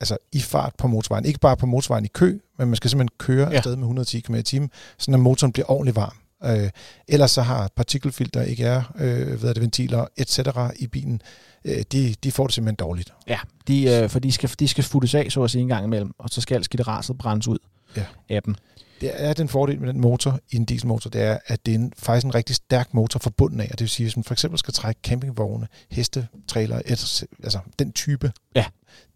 altså 0.00 0.16
i 0.32 0.40
fart 0.40 0.74
på 0.78 0.86
motorvejen. 0.86 1.24
Ikke 1.24 1.40
bare 1.40 1.56
på 1.56 1.66
motorvejen 1.66 2.04
i 2.04 2.08
kø, 2.08 2.38
men 2.58 2.68
man 2.68 2.76
skal 2.76 2.90
simpelthen 2.90 3.16
køre 3.18 3.48
ja. 3.50 3.56
afsted 3.56 3.76
med 3.76 3.82
110 3.82 4.20
km 4.20 4.34
i 4.34 4.42
timen, 4.42 4.70
så 4.98 5.12
at 5.12 5.20
motoren 5.20 5.52
bliver 5.52 5.70
ordentligt 5.70 5.96
varm. 5.96 6.16
Øh, 6.44 6.70
ellers 7.08 7.30
så 7.30 7.42
har 7.42 7.70
partikelfilter, 7.76 8.42
ikke 8.42 8.64
er, 8.64 8.82
øh, 8.98 9.40
hvad 9.40 9.48
er 9.48 9.52
det, 9.52 9.62
ventiler, 9.62 10.06
etc. 10.16 10.38
i 10.76 10.86
bilen, 10.86 11.22
øh, 11.64 11.84
de, 11.92 12.14
de 12.24 12.32
får 12.32 12.46
det 12.46 12.54
simpelthen 12.54 12.76
dårligt. 12.76 13.14
Ja, 13.28 13.38
de, 13.68 13.84
øh, 13.84 14.10
for 14.10 14.18
de 14.18 14.32
skal, 14.32 14.50
de 14.58 14.68
skal 14.68 14.84
futtes 14.84 15.14
af, 15.14 15.26
så 15.30 15.42
at 15.42 15.50
sige, 15.50 15.62
en 15.62 15.68
gang 15.68 15.84
imellem, 15.84 16.12
og 16.18 16.28
så 16.28 16.40
skal 16.40 16.62
raset 16.82 17.18
brændes 17.18 17.48
ud 17.48 17.58
ja. 17.96 18.04
af 18.28 18.42
dem. 18.42 18.54
Det 19.00 19.10
er 19.14 19.32
den 19.32 19.48
fordel 19.48 19.80
med 19.80 19.88
den 19.88 20.00
motor 20.00 20.38
i 20.50 20.56
en 20.56 20.64
dieselmotor, 20.64 21.10
det 21.10 21.22
er, 21.22 21.38
at 21.46 21.66
det 21.66 21.74
er 21.74 21.78
en, 21.78 21.92
faktisk 21.98 22.26
en 22.26 22.34
rigtig 22.34 22.56
stærk 22.56 22.94
motor 22.94 23.18
forbundet 23.18 23.60
af, 23.60 23.64
og 23.64 23.72
det 23.72 23.80
vil 23.80 23.88
sige, 23.88 24.04
hvis 24.04 24.16
man 24.16 24.24
for 24.24 24.34
eksempel 24.34 24.58
skal 24.58 24.74
trække 24.74 25.00
campingvogne, 25.04 25.66
heste, 25.90 26.28
trailer, 26.48 26.76
et, 26.86 27.24
altså 27.42 27.58
den 27.78 27.92
type 27.92 28.32
ja. 28.54 28.64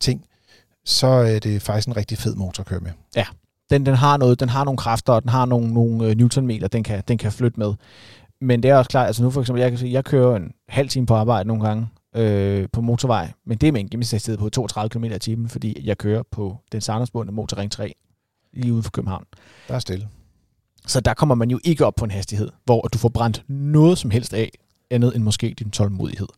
ting, 0.01 0.25
så 0.85 1.07
er 1.07 1.39
det 1.39 1.63
faktisk 1.63 1.89
en 1.89 1.97
rigtig 1.97 2.19
fed 2.19 2.35
motor 2.35 2.61
at 2.61 2.67
køre 2.67 2.81
med. 2.81 2.91
Ja, 3.17 3.25
den, 3.71 3.87
den 3.87 3.95
har 3.95 4.17
noget, 4.17 4.41
den 4.41 4.49
har 4.49 4.65
nogle 4.65 4.79
kræfter, 4.79 5.13
og 5.13 5.23
den 5.23 5.29
har 5.29 5.47
nogle, 5.47 5.75
nogle 5.75 6.07
uh, 6.07 6.11
newtonmeter, 6.11 6.69
den 6.69 6.83
kan, 6.83 7.03
den 7.09 7.19
kan 7.19 7.33
flytte 7.33 7.61
med. 7.61 7.75
Men 8.41 8.63
det 8.63 8.71
er 8.71 8.77
også 8.77 8.91
klart, 8.91 9.07
altså 9.07 9.23
nu 9.23 9.31
for 9.31 9.41
eksempel, 9.41 9.61
jeg 9.61 9.71
kan 9.71 9.79
sige, 9.79 9.93
jeg 9.93 10.05
kører 10.05 10.37
en 10.37 10.53
halv 10.69 10.89
time 10.89 11.07
på 11.07 11.15
arbejde 11.15 11.49
nogle 11.49 11.67
gange 11.67 11.89
øh, 12.17 12.69
på 12.73 12.81
motorvej, 12.81 13.33
men 13.47 13.59
det 13.59 13.69
er 13.69 13.73
med 13.73 13.81
en 13.81 13.89
gennemsnitstid 13.89 14.37
på 14.37 14.49
32 14.49 14.89
km 14.89 15.05
i 15.05 15.19
timen, 15.19 15.49
fordi 15.49 15.87
jeg 15.87 15.99
kører 15.99 16.23
på 16.31 16.57
den 16.73 16.81
Sandersbundne 16.81 17.33
Motorring 17.33 17.73
3 17.73 17.95
lige 18.53 18.73
uden 18.73 18.83
for 18.83 18.91
København. 18.91 19.25
Der 19.69 19.75
er 19.75 19.79
stille. 19.79 20.09
Så 20.87 21.01
der 21.01 21.15
kommer 21.15 21.35
man 21.35 21.51
jo 21.51 21.61
ikke 21.65 21.87
op 21.87 21.95
på 21.95 22.05
en 22.05 22.11
hastighed, 22.11 22.49
hvor 22.65 22.81
du 22.81 22.99
får 22.99 23.09
brændt 23.09 23.45
noget 23.49 23.99
som 23.99 24.11
helst 24.11 24.35
af, 24.35 24.51
andet 24.91 25.17
end 25.17 25.25
måske 25.25 25.55
din 25.59 25.71
tålmodighed. 25.71 26.29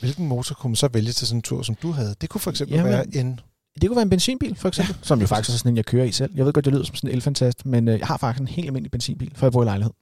Hvilken 0.00 0.28
motor 0.28 0.54
kunne 0.54 0.68
man 0.68 0.76
så 0.76 0.88
vælge 0.92 1.12
til 1.12 1.26
sådan 1.26 1.38
en 1.38 1.42
tur, 1.42 1.62
som 1.62 1.74
du 1.74 1.90
havde? 1.90 2.14
Det 2.20 2.28
kunne 2.28 2.40
for 2.40 2.50
eksempel 2.50 2.76
Jamen, 2.76 2.92
være 2.92 3.16
en... 3.16 3.40
Det 3.80 3.88
kunne 3.88 3.96
være 3.96 4.02
en 4.02 4.10
benzinbil, 4.10 4.56
for 4.56 4.68
eksempel, 4.68 4.94
ja. 4.98 5.06
som 5.06 5.20
jo 5.20 5.26
faktisk 5.26 5.54
er 5.54 5.58
sådan 5.58 5.72
en, 5.72 5.76
jeg 5.76 5.84
kører 5.84 6.04
i 6.04 6.12
selv. 6.12 6.32
Jeg 6.34 6.46
ved 6.46 6.52
godt, 6.52 6.64
det 6.64 6.72
lyder 6.72 6.84
som 6.84 6.94
sådan 6.94 7.10
en 7.10 7.14
elfantast, 7.16 7.66
men 7.66 7.88
øh, 7.88 7.98
jeg 7.98 8.06
har 8.06 8.16
faktisk 8.16 8.40
en 8.40 8.48
helt 8.48 8.66
almindelig 8.66 8.90
benzinbil, 8.90 9.32
for 9.34 9.46
jeg 9.46 9.52
bor 9.52 9.62
i 9.62 9.64
lejlighed. 9.64 9.92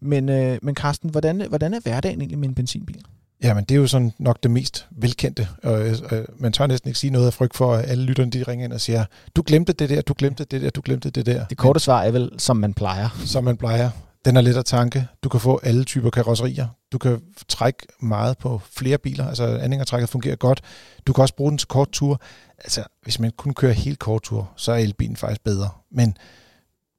Men, 0.00 0.28
øh, 0.28 0.58
men 0.62 0.74
Carsten, 0.74 1.10
hvordan, 1.10 1.48
hvordan 1.48 1.74
er 1.74 1.80
hverdagen 1.80 2.20
egentlig 2.20 2.38
med 2.38 2.48
en 2.48 2.54
benzinbil? 2.54 3.04
Jamen, 3.42 3.64
det 3.64 3.74
er 3.74 3.78
jo 3.78 3.86
sådan 3.86 4.12
nok 4.18 4.42
det 4.42 4.50
mest 4.50 4.88
velkendte. 4.90 5.48
Og, 5.62 5.86
øh, 5.88 6.24
man 6.38 6.52
tør 6.52 6.66
næsten 6.66 6.88
ikke 6.88 6.98
sige 6.98 7.10
noget 7.10 7.26
af 7.26 7.32
frygt 7.32 7.56
for, 7.56 7.74
at 7.74 7.90
alle 7.90 8.04
lytterne 8.04 8.30
de 8.30 8.42
ringer 8.42 8.64
ind 8.64 8.72
og 8.72 8.80
siger, 8.80 9.04
du 9.36 9.42
glemte 9.46 9.72
det 9.72 9.90
der, 9.90 10.00
du 10.00 10.14
glemte 10.18 10.44
det 10.44 10.62
der, 10.62 10.70
du 10.70 10.80
glemte 10.84 11.10
det 11.10 11.26
der. 11.26 11.44
Det 11.44 11.58
korte 11.58 11.80
svar 11.80 12.02
er 12.02 12.10
vel, 12.10 12.30
som 12.38 12.56
man 12.56 12.74
plejer. 12.74 13.08
Som 13.24 13.44
man 13.44 13.56
plejer. 13.56 13.90
Den 14.24 14.36
er 14.36 14.40
let 14.40 14.56
at 14.56 14.64
tanke. 14.64 15.06
Du 15.22 15.28
kan 15.28 15.40
få 15.40 15.60
alle 15.62 15.84
typer 15.84 16.10
karosserier. 16.10 16.66
Du 16.92 16.98
kan 16.98 17.20
trække 17.48 17.86
meget 18.00 18.38
på 18.38 18.60
flere 18.70 18.98
biler. 18.98 19.28
Altså 19.28 19.44
anhængertrækket 19.44 20.08
fungerer 20.08 20.36
godt. 20.36 20.60
Du 21.06 21.12
kan 21.12 21.22
også 21.22 21.34
bruge 21.34 21.50
den 21.50 21.58
til 21.58 21.68
kort 21.68 21.88
tur. 21.92 22.20
Altså, 22.58 22.84
hvis 23.02 23.20
man 23.20 23.32
kun 23.36 23.54
kører 23.54 23.72
helt 23.72 23.98
kort 23.98 24.22
tur, 24.22 24.50
så 24.56 24.72
er 24.72 24.76
elbilen 24.76 25.16
faktisk 25.16 25.44
bedre. 25.44 25.68
Men 25.90 26.16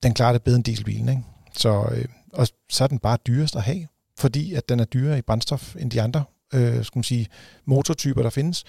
den 0.03 0.13
klarer 0.13 0.31
det 0.31 0.43
bedre 0.43 0.55
end 0.55 0.63
dieselbilen, 0.63 1.09
ikke? 1.09 1.23
Så, 1.53 1.89
øh, 1.91 2.05
og 2.33 2.47
så 2.69 2.83
er 2.83 2.87
den 2.87 2.99
bare 2.99 3.17
dyrest 3.27 3.55
at 3.55 3.61
have 3.61 3.87
fordi 4.19 4.53
at 4.53 4.69
den 4.69 4.79
er 4.79 4.85
dyrere 4.85 5.17
i 5.17 5.21
brændstof 5.21 5.75
end 5.75 5.91
de 5.91 6.01
andre 6.01 6.23
øh, 6.53 6.85
skal 6.85 6.97
man 6.97 7.03
sige, 7.03 7.27
motortyper, 7.65 8.21
der 8.21 8.29
findes, 8.29 8.63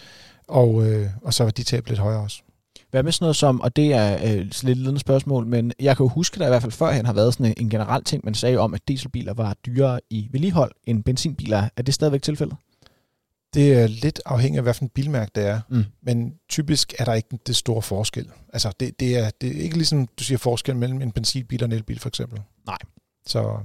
og, 0.48 0.86
øh, 0.86 1.10
og 1.22 1.34
så 1.34 1.44
var 1.44 1.50
de 1.50 1.62
tab 1.62 1.88
lidt 1.88 1.98
højere 1.98 2.20
også. 2.20 2.42
Hvad 2.90 3.02
med 3.02 3.12
sådan 3.12 3.24
noget 3.24 3.36
som, 3.36 3.60
og 3.60 3.76
det 3.76 3.92
er 3.92 4.14
øh, 4.14 4.38
lidt 4.38 4.78
ledende 4.78 5.00
spørgsmål, 5.00 5.46
men 5.46 5.72
jeg 5.80 5.96
kan 5.96 6.04
jo 6.04 6.08
huske, 6.08 6.34
at 6.34 6.40
der 6.40 6.46
i 6.46 6.48
hvert 6.48 6.62
fald 6.62 6.72
førhen 6.72 7.06
har 7.06 7.12
været 7.12 7.34
sådan 7.34 7.46
en, 7.46 7.54
en 7.56 7.70
generel 7.70 8.04
ting, 8.04 8.24
man 8.24 8.34
sagde 8.34 8.58
om, 8.58 8.74
at 8.74 8.88
dieselbiler 8.88 9.34
var 9.34 9.56
dyrere 9.66 10.00
i 10.10 10.28
vedligehold 10.30 10.72
end 10.84 11.04
benzinbiler. 11.04 11.68
Er 11.76 11.82
det 11.82 11.94
stadigvæk 11.94 12.22
tilfældet? 12.22 12.56
Det 13.54 13.72
er 13.72 13.86
lidt 13.86 14.20
afhængigt 14.26 14.58
af, 14.58 14.62
hvad 14.62 14.74
for 14.74 14.82
en 14.82 14.88
bilmærke 14.88 15.30
det 15.34 15.46
er. 15.46 15.60
Mm. 15.68 15.84
Men 16.02 16.34
typisk 16.48 16.94
er 16.98 17.04
der 17.04 17.14
ikke 17.14 17.38
det 17.46 17.56
store 17.56 17.82
forskel. 17.82 18.28
Altså, 18.52 18.72
det, 18.80 19.00
det, 19.00 19.18
er, 19.18 19.30
det 19.40 19.56
er 19.56 19.62
ikke 19.62 19.76
ligesom, 19.76 20.06
du 20.18 20.24
siger, 20.24 20.38
forskel 20.38 20.76
mellem 20.76 21.02
en 21.02 21.12
benzinbil 21.12 21.62
og 21.62 21.66
en 21.66 21.72
elbil, 21.72 22.00
for 22.00 22.08
eksempel. 22.08 22.40
Nej. 22.66 22.78
Så 23.30 23.56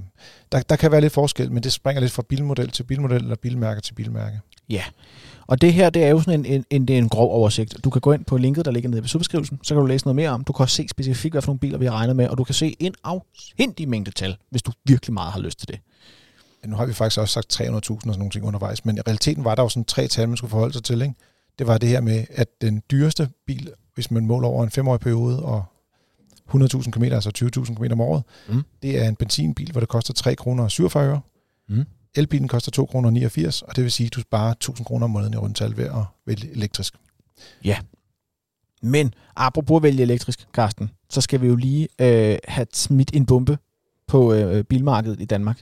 der, 0.52 0.60
der 0.60 0.76
kan 0.76 0.92
være 0.92 1.00
lidt 1.00 1.12
forskel, 1.12 1.52
men 1.52 1.62
det 1.62 1.72
springer 1.72 2.00
lidt 2.00 2.12
fra 2.12 2.22
bilmodel 2.28 2.70
til 2.70 2.82
bilmodel, 2.82 3.22
eller 3.22 3.36
bilmærke 3.36 3.80
til 3.80 3.94
bilmærke. 3.94 4.40
Ja, 4.68 4.82
og 5.46 5.60
det 5.60 5.72
her, 5.72 5.90
det 5.90 6.04
er 6.04 6.08
jo 6.08 6.20
sådan 6.20 6.40
en, 6.40 6.46
en, 6.46 6.64
en, 6.70 6.88
det 6.88 6.94
er 6.94 6.98
en 6.98 7.08
grov 7.08 7.32
oversigt. 7.32 7.84
Du 7.84 7.90
kan 7.90 8.00
gå 8.00 8.12
ind 8.12 8.24
på 8.24 8.36
linket, 8.36 8.64
der 8.64 8.70
ligger 8.70 8.88
nede 8.88 8.98
i 8.98 9.00
episodebeskrivelsen, 9.00 9.60
så 9.62 9.74
kan 9.74 9.80
du 9.80 9.86
læse 9.86 10.04
noget 10.06 10.16
mere 10.16 10.30
om. 10.30 10.44
Du 10.44 10.52
kan 10.52 10.62
også 10.62 10.76
se 10.76 10.88
specifikt, 10.88 11.34
hvad 11.34 11.42
for 11.42 11.48
nogle 11.48 11.58
biler 11.58 11.78
vi 11.78 11.86
har 11.86 11.92
regnet 11.92 12.16
med, 12.16 12.28
og 12.28 12.38
du 12.38 12.44
kan 12.44 12.54
se 12.54 12.76
en 12.78 12.94
afsindig 13.04 13.88
mængde 13.88 14.10
tal, 14.10 14.36
hvis 14.50 14.62
du 14.62 14.72
virkelig 14.84 15.14
meget 15.14 15.32
har 15.32 15.40
lyst 15.40 15.58
til 15.58 15.68
det. 15.68 15.78
Ja, 16.62 16.68
nu 16.68 16.76
har 16.76 16.86
vi 16.86 16.92
faktisk 16.92 17.20
også 17.20 17.32
sagt 17.32 17.60
300.000 17.60 17.70
og 17.70 17.82
sådan 17.82 18.00
nogle 18.18 18.30
ting 18.30 18.44
undervejs, 18.44 18.84
men 18.84 18.96
i 18.96 19.00
realiteten 19.00 19.44
var 19.44 19.54
der 19.54 19.62
jo 19.62 19.68
sådan 19.68 19.84
tre 19.84 20.06
tal, 20.06 20.28
man 20.28 20.36
skulle 20.36 20.50
forholde 20.50 20.72
sig 20.72 20.84
til. 20.84 21.02
Ikke? 21.02 21.14
Det 21.58 21.66
var 21.66 21.78
det 21.78 21.88
her 21.88 22.00
med, 22.00 22.24
at 22.30 22.48
den 22.60 22.82
dyreste 22.90 23.28
bil, 23.46 23.70
hvis 23.94 24.10
man 24.10 24.26
måler 24.26 24.48
over 24.48 24.64
en 24.64 24.70
femårig 24.70 25.00
periode 25.00 25.42
og 25.42 25.64
100.000 26.54 26.90
km, 26.90 27.02
altså 27.02 27.30
20.000 27.58 27.74
km 27.74 27.92
om 27.92 28.00
året, 28.00 28.22
Mm. 28.48 28.62
det 28.82 28.98
er 29.04 29.08
en 29.08 29.16
benzinbil, 29.16 29.72
hvor 29.72 29.80
det 29.80 29.88
koster 29.88 30.14
3 30.14 30.34
kroner 30.34 30.64
og 30.64 30.70
47 30.70 31.08
øre. 31.08 31.20
Mm. 31.68 31.84
Elbilen 32.14 32.48
koster 32.48 32.70
2 32.70 32.86
kroner 32.86 33.08
og 33.08 33.12
89, 33.12 33.62
og 33.62 33.76
det 33.76 33.84
vil 33.84 33.92
sige, 33.92 34.06
at 34.06 34.14
du 34.14 34.20
sparer 34.20 34.50
1000 34.52 34.86
kroner 34.86 35.04
om 35.04 35.10
måneden 35.10 35.34
i 35.34 35.36
rundtal 35.36 35.76
ved 35.76 35.84
at 35.84 36.04
vælge 36.26 36.50
elektrisk. 36.52 36.94
Men 38.82 39.14
apropos 39.36 39.76
at 39.78 39.82
vælge 39.82 40.02
elektrisk, 40.02 40.46
Karsten, 40.54 40.90
så 41.10 41.20
skal 41.20 41.40
vi 41.40 41.46
jo 41.46 41.56
lige 41.56 41.88
øh, 42.00 42.38
have 42.48 42.66
smidt 42.72 43.10
en 43.14 43.26
bombe 43.26 43.58
på 44.08 44.32
øh, 44.34 44.64
bilmarkedet 44.64 45.20
i 45.20 45.24
Danmark. 45.24 45.60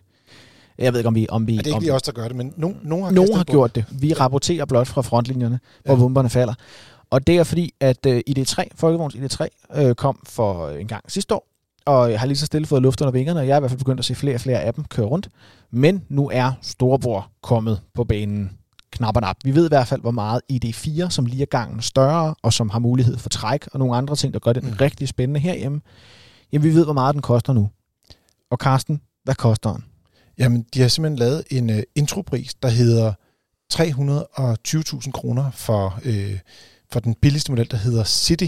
Jeg 0.78 0.92
ved 0.92 1.00
ikke, 1.00 1.08
om 1.08 1.14
vi... 1.14 1.26
Om 1.28 1.46
vi 1.46 1.52
Ja, 1.52 1.58
det 1.58 1.64
er 1.66 1.68
ikke 1.68 1.76
om, 1.76 1.82
lige 1.82 1.92
os, 1.94 2.02
der 2.02 2.12
gør 2.12 2.28
det, 2.28 2.36
men 2.36 2.52
no, 2.56 2.72
nogen 2.82 3.04
har, 3.04 3.10
Nogen 3.12 3.34
har 3.36 3.44
gjort 3.44 3.74
det. 3.74 3.84
Vi 3.92 4.12
rapporterer 4.12 4.64
blot 4.64 4.86
fra 4.86 5.02
frontlinjerne, 5.02 5.60
hvor 5.84 5.94
Ja. 5.94 5.98
bomberne 6.00 6.30
falder. 6.30 6.54
Og 7.10 7.26
det 7.26 7.36
er 7.36 7.44
fordi, 7.44 7.74
at 7.80 8.06
øh, 8.06 8.22
ID3, 8.30 8.64
Folkevogns 8.74 9.14
ID3, 9.14 9.46
øh, 9.82 9.94
kom 9.94 10.18
for 10.26 10.68
en 10.68 10.88
gang 10.88 11.12
sidste 11.12 11.34
år, 11.34 11.48
og 11.86 12.10
jeg 12.10 12.20
har 12.20 12.26
lige 12.26 12.38
så 12.38 12.46
stille 12.46 12.66
fået 12.66 12.82
luft 12.82 13.00
under 13.00 13.12
vingerne, 13.12 13.40
og 13.40 13.46
jeg 13.46 13.52
er 13.52 13.56
i 13.56 13.60
hvert 13.60 13.70
fald 13.70 13.78
begyndt 13.78 13.98
at 13.98 14.04
se 14.04 14.14
flere 14.14 14.34
og 14.34 14.40
flere 14.40 14.60
af 14.60 14.74
dem 14.74 14.84
køre 14.84 15.06
rundt. 15.06 15.28
Men 15.70 16.04
nu 16.08 16.30
er 16.32 16.52
Storebror 16.62 17.30
kommet 17.42 17.80
på 17.94 18.04
banen 18.04 18.50
knap 18.90 19.16
og 19.16 19.22
nap. 19.22 19.36
Vi 19.44 19.54
ved 19.54 19.64
i 19.64 19.68
hvert 19.68 19.88
fald, 19.88 20.00
hvor 20.00 20.10
meget 20.10 20.40
ID4, 20.52 21.10
som 21.10 21.26
lige 21.26 21.42
er 21.42 21.46
gangen 21.46 21.82
større, 21.82 22.34
og 22.42 22.52
som 22.52 22.70
har 22.70 22.78
mulighed 22.78 23.18
for 23.18 23.28
træk, 23.28 23.66
og 23.72 23.78
nogle 23.78 23.96
andre 23.96 24.16
ting, 24.16 24.34
der 24.34 24.40
gør 24.40 24.52
det 24.52 24.62
mm. 24.62 24.72
rigtig 24.80 25.08
spændende 25.08 25.40
herhjemme. 25.40 25.80
Jamen, 26.52 26.64
vi 26.64 26.74
ved, 26.74 26.84
hvor 26.84 26.92
meget 26.92 27.14
den 27.14 27.22
koster 27.22 27.52
nu. 27.52 27.70
Og 28.50 28.58
Karsten, 28.58 29.00
hvad 29.24 29.34
koster 29.34 29.72
den? 29.72 29.84
Jamen, 30.38 30.66
de 30.74 30.80
har 30.80 30.88
simpelthen 30.88 31.18
lavet 31.18 31.44
en 31.50 31.70
uh, 31.70 31.76
intropris, 31.94 32.54
der 32.54 32.68
hedder 32.68 33.12
320.000 33.74 35.10
kroner 35.10 35.50
for, 35.50 36.00
øh, 36.04 36.38
for 36.94 37.00
den 37.00 37.14
billigste 37.14 37.52
model, 37.52 37.70
der 37.70 37.76
hedder 37.76 38.04
City. 38.04 38.46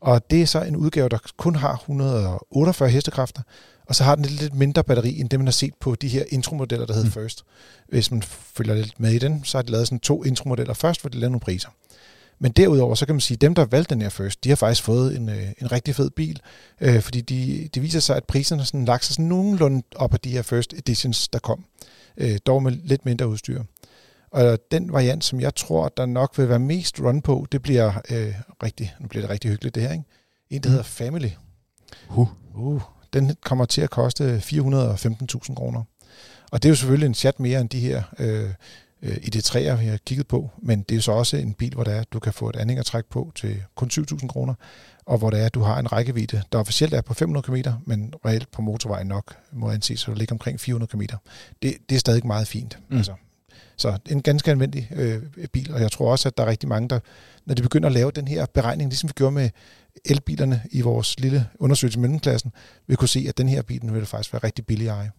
Og 0.00 0.30
det 0.30 0.42
er 0.42 0.46
så 0.46 0.62
en 0.62 0.76
udgave, 0.76 1.08
der 1.08 1.18
kun 1.36 1.56
har 1.56 1.74
148 1.74 2.88
hestekræfter, 2.90 3.42
og 3.88 3.94
så 3.94 4.04
har 4.04 4.14
den 4.14 4.24
et 4.24 4.30
lidt 4.30 4.54
mindre 4.54 4.84
batteri, 4.84 5.20
end 5.20 5.28
det, 5.28 5.38
man 5.38 5.46
har 5.46 5.52
set 5.52 5.74
på 5.80 5.94
de 5.94 6.08
her 6.08 6.24
intromodeller, 6.28 6.86
der 6.86 6.94
hedder 6.94 7.08
Mm. 7.08 7.12
First. 7.12 7.44
Hvis 7.88 8.10
man 8.10 8.22
følger 8.56 8.74
lidt 8.74 9.00
med 9.00 9.12
i 9.12 9.18
den, 9.18 9.44
så 9.44 9.58
har 9.58 9.62
de 9.62 9.70
lavet 9.72 9.86
sådan 9.86 10.00
to 10.00 10.24
intromodeller 10.24 10.74
først, 10.74 11.00
hvor 11.00 11.10
de 11.10 11.18
lavede 11.18 11.30
nogle 11.30 11.40
priser. 11.40 11.68
Men 12.38 12.52
derudover, 12.52 12.94
så 12.94 13.06
kan 13.06 13.14
man 13.14 13.20
sige, 13.20 13.36
at 13.36 13.40
dem, 13.40 13.54
der 13.54 13.64
valgte 13.64 13.94
den 13.94 14.02
her 14.02 14.08
First, 14.08 14.44
de 14.44 14.48
har 14.48 14.56
faktisk 14.56 14.82
fået 14.82 15.16
en, 15.16 15.28
øh, 15.28 15.48
en 15.60 15.72
rigtig 15.72 15.94
fed 15.94 16.10
bil, 16.10 16.40
øh, 16.80 17.00
fordi 17.00 17.20
de, 17.20 17.68
det 17.74 17.82
viser 17.82 18.00
sig, 18.00 18.16
at 18.16 18.24
priserne 18.24 18.60
har 18.60 18.66
sådan 18.66 18.84
lagt 18.84 19.04
sig 19.04 19.14
sådan 19.14 19.26
nogenlunde 19.26 19.82
op 19.96 20.14
af 20.14 20.20
de 20.20 20.30
her 20.30 20.42
First 20.42 20.72
Editions, 20.72 21.28
der 21.28 21.38
kom. 21.38 21.64
Øh, 22.16 22.38
dog 22.46 22.62
med 22.62 22.72
lidt 22.72 23.04
mindre 23.04 23.28
udstyr. 23.28 23.62
Og 24.34 24.58
den 24.70 24.92
variant, 24.92 25.24
som 25.24 25.40
jeg 25.40 25.54
tror, 25.54 25.88
der 25.96 26.06
nok 26.06 26.38
vil 26.38 26.48
være 26.48 26.58
mest 26.58 27.00
run 27.00 27.22
på, 27.22 27.46
det 27.52 27.62
bliver 27.62 27.92
øh, 28.10 28.34
rigtig, 28.62 28.94
nu 29.00 29.08
bliver 29.08 29.22
det 29.22 29.30
rigtig 29.30 29.50
hyggeligt 29.50 29.74
det 29.74 29.82
her, 29.82 29.92
ikke? 29.92 30.04
En, 30.50 30.62
der 30.62 30.68
Mm. 30.68 30.70
hedder 30.70 30.84
Family. 30.84 31.28
Uh. 32.10 32.28
Uh, 32.54 32.82
den 33.12 33.36
kommer 33.44 33.64
til 33.64 33.80
at 33.80 33.90
koste 33.90 34.42
415.000 34.44 35.54
kroner. 35.54 35.82
Og 36.52 36.62
det 36.62 36.68
er 36.68 36.70
jo 36.70 36.76
selvfølgelig 36.76 37.06
en 37.06 37.14
chat 37.14 37.40
mere 37.40 37.60
end 37.60 37.68
de 37.68 37.80
her 37.80 38.02
øh, 38.18 38.50
øh, 39.02 39.16
ID3'er, 39.16 39.74
vi 39.74 39.86
har 39.86 39.98
kigget 40.06 40.26
på, 40.28 40.50
men 40.62 40.78
det 40.82 40.90
er 40.90 40.96
jo 40.96 41.02
så 41.02 41.12
også 41.12 41.36
en 41.36 41.54
bil, 41.54 41.74
hvor 41.74 41.84
der 41.84 41.92
er, 41.92 42.04
du 42.12 42.18
kan 42.18 42.32
få 42.32 42.48
et 42.48 42.56
anhængertræk 42.56 43.04
på 43.04 43.32
til 43.34 43.62
kun 43.74 43.90
7.000 43.92 44.26
kroner, 44.26 44.54
og 45.06 45.18
hvor 45.18 45.30
der 45.30 45.38
er, 45.38 45.48
du 45.48 45.60
har 45.60 45.78
en 45.78 45.92
rækkevidde, 45.92 46.42
der 46.52 46.58
officielt 46.58 46.94
er 46.94 47.00
på 47.00 47.14
500 47.14 47.44
km, 47.44 47.70
men 47.86 48.14
reelt 48.26 48.50
på 48.50 48.62
motorvejen 48.62 49.06
nok 49.06 49.36
må 49.52 49.70
anses 49.70 50.08
at 50.08 50.18
ligge 50.18 50.32
omkring 50.32 50.60
400 50.60 50.90
km. 50.90 51.02
Det, 51.62 51.76
det 51.88 51.94
er 51.94 51.98
stadig 52.00 52.26
meget 52.26 52.48
fint. 52.48 52.78
Mm. 52.90 52.96
Altså, 52.96 53.12
så 53.76 53.98
en 54.10 54.22
ganske 54.22 54.50
almindelig 54.50 54.90
øh, 54.96 55.22
bil, 55.52 55.74
og 55.74 55.80
jeg 55.80 55.92
tror 55.92 56.10
også, 56.10 56.28
at 56.28 56.36
der 56.36 56.44
er 56.44 56.48
rigtig 56.48 56.68
mange, 56.68 56.88
der, 56.88 57.00
når 57.46 57.54
de 57.54 57.62
begynder 57.62 57.86
at 57.86 57.92
lave 57.92 58.10
den 58.10 58.28
her 58.28 58.46
beregning, 58.46 58.90
ligesom 58.90 59.08
vi 59.08 59.12
gjorde 59.16 59.32
med 59.32 59.50
elbilerne 60.04 60.62
i 60.70 60.80
vores 60.80 61.20
lille 61.20 61.46
undersøgelse 61.58 61.98
i 61.98 62.00
mellemklassen, 62.00 62.52
vil 62.86 62.96
kunne 62.96 63.08
se, 63.08 63.26
at 63.28 63.38
den 63.38 63.48
her 63.48 63.62
bil 63.62 63.80
den 63.80 63.94
vil 63.94 64.06
faktisk 64.06 64.32
være 64.32 64.44
rigtig 64.44 64.66
billig 64.66 64.88
at 64.88 64.94
eje. 64.94 65.10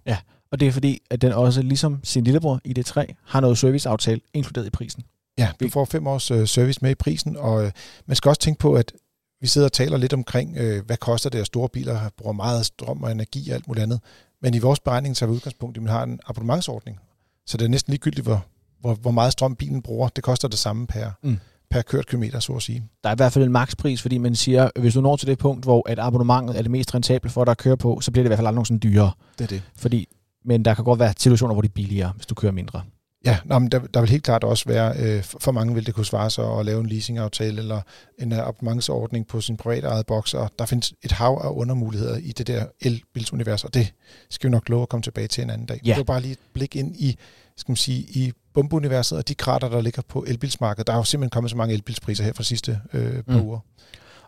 Og 0.51 0.59
det 0.59 0.67
er 0.67 0.71
fordi, 0.71 1.01
at 1.09 1.21
den 1.21 1.31
også, 1.31 1.61
ligesom 1.61 1.99
sin 2.03 2.23
lillebror 2.23 2.61
ID3, 2.67 3.13
har 3.25 3.39
noget 3.41 3.57
serviceaftale 3.57 4.21
inkluderet 4.33 4.65
i 4.65 4.69
prisen. 4.69 5.03
Ja, 5.37 5.49
du 5.59 5.69
får 5.69 5.85
fem 5.85 6.07
års 6.07 6.31
øh, 6.31 6.47
service 6.47 6.79
med 6.81 6.91
i 6.91 6.95
prisen, 6.95 7.37
og 7.37 7.65
øh, 7.65 7.71
man 8.05 8.15
skal 8.15 8.29
også 8.29 8.41
tænke 8.41 8.59
på, 8.59 8.73
at 8.73 8.93
vi 9.41 9.47
sidder 9.47 9.67
og 9.67 9.71
taler 9.71 9.97
lidt 9.97 10.13
omkring, 10.13 10.57
øh, 10.57 10.85
hvad 10.85 10.97
koster 10.97 11.29
det, 11.29 11.39
at 11.39 11.45
store 11.45 11.69
biler 11.69 12.09
bruger 12.17 12.33
meget 12.33 12.65
strøm 12.65 13.03
og 13.03 13.11
energi 13.11 13.49
og 13.49 13.55
alt 13.55 13.67
muligt 13.67 13.83
andet. 13.83 13.99
Men 14.41 14.53
i 14.53 14.59
vores 14.59 14.79
beregning 14.79 15.15
tager 15.15 15.29
vi 15.29 15.35
udgangspunkt 15.35 15.77
i, 15.77 15.79
at 15.79 15.83
man 15.83 15.91
har 15.91 16.03
en 16.03 16.19
abonnementsordning. 16.27 16.99
Så 17.47 17.57
det 17.57 17.65
er 17.65 17.69
næsten 17.69 17.91
ligegyldigt, 17.91 18.25
hvor, 18.25 18.45
hvor, 18.79 18.93
hvor 18.93 19.11
meget 19.11 19.31
strøm 19.31 19.55
bilen 19.55 19.81
bruger. 19.81 20.07
Det 20.07 20.23
koster 20.23 20.47
det 20.47 20.59
samme 20.59 20.87
per, 20.87 21.11
Mm. 21.23 21.37
per 21.69 21.81
kørt 21.81 22.07
kilometer, 22.07 22.39
så 22.39 22.53
at 22.53 22.61
sige. 22.61 22.83
Der 23.03 23.09
er 23.09 23.13
i 23.13 23.17
hvert 23.17 23.31
fald 23.33 23.45
en 23.45 23.51
makspris, 23.51 24.01
fordi 24.01 24.17
man 24.17 24.35
siger, 24.35 24.63
at 24.75 24.81
hvis 24.81 24.93
du 24.93 25.01
når 25.01 25.15
til 25.15 25.27
det 25.27 25.37
punkt, 25.37 25.65
hvor 25.65 25.89
at 25.89 25.99
abonnementet 25.99 26.57
er 26.57 26.61
det 26.61 26.71
mest 26.71 26.95
rentable 26.95 27.29
for 27.29 27.45
dig 27.45 27.51
at 27.51 27.57
køre 27.57 27.77
på, 27.77 27.99
så 28.01 28.11
bliver 28.11 28.23
det 28.23 28.27
i 28.27 28.29
hvert 28.29 28.37
fald 28.37 28.47
aldrig 28.47 28.55
nogensinde 28.55 28.79
dyrere. 28.79 29.11
Det 29.37 29.43
er 29.43 29.47
det. 29.47 29.61
Fordi, 29.75 30.07
men 30.45 30.65
der 30.65 30.73
kan 30.73 30.83
godt 30.83 30.99
være 30.99 31.13
situationer, 31.17 31.53
hvor 31.53 31.61
det 31.61 31.69
er 31.69 31.73
billigere, 31.73 32.11
hvis 32.15 32.25
du 32.25 32.35
kører 32.35 32.51
mindre. 32.51 32.81
Ja, 33.25 33.37
nå, 33.45 33.59
men 33.59 33.71
der, 33.71 33.79
der 33.79 33.99
vil 33.99 34.09
helt 34.09 34.23
klart 34.23 34.43
også 34.43 34.65
være, 34.67 34.93
øh, 34.99 35.23
for 35.23 35.51
mange 35.51 35.73
vil 35.73 35.85
det 35.85 35.93
kunne 35.93 36.05
svare 36.05 36.29
sig 36.29 36.59
at 36.59 36.65
lave 36.65 36.79
en 36.79 36.85
leasingaftale 36.85 37.57
eller 37.57 37.81
en 38.19 38.33
øh, 38.33 38.47
abonnementsordning 38.47 39.27
på 39.27 39.41
sin 39.41 39.57
private 39.57 39.87
eget 39.87 40.05
boks, 40.05 40.33
og 40.33 40.51
der 40.59 40.65
findes 40.65 40.93
et 41.03 41.11
hav 41.11 41.41
af 41.43 41.49
undermuligheder 41.49 42.17
i 42.17 42.31
det 42.31 42.47
der 42.47 42.65
elbilsunivers, 42.81 43.63
og 43.63 43.73
det 43.73 43.93
skal 44.29 44.47
vi 44.47 44.51
nok 44.51 44.69
love 44.69 44.81
at 44.81 44.89
komme 44.89 45.01
tilbage 45.01 45.27
til 45.27 45.43
en 45.43 45.49
anden 45.49 45.67
dag. 45.67 45.79
Ja. 45.85 45.89
Det 45.89 45.97
var 45.97 46.03
bare 46.03 46.21
lige 46.21 46.31
et 46.31 46.39
blik 46.53 46.75
ind 46.75 46.95
i, 46.95 47.17
skal 47.57 47.71
man 47.71 47.77
sige, 47.77 47.99
i 47.99 48.31
bombeuniverset 48.53 49.17
og 49.17 49.27
de 49.27 49.35
krater, 49.35 49.69
der 49.69 49.81
ligger 49.81 50.01
på 50.07 50.25
elbilsmarkedet. 50.27 50.87
Der 50.87 50.93
er 50.93 50.97
jo 50.97 51.03
simpelthen 51.03 51.29
kommet 51.29 51.51
så 51.51 51.57
mange 51.57 51.73
elbilspriser 51.73 52.23
her 52.23 52.33
fra 52.33 52.43
sidste 52.43 52.79
øh, 52.93 53.23
par 53.23 53.37
mm. 53.37 53.45
uger. 53.45 53.59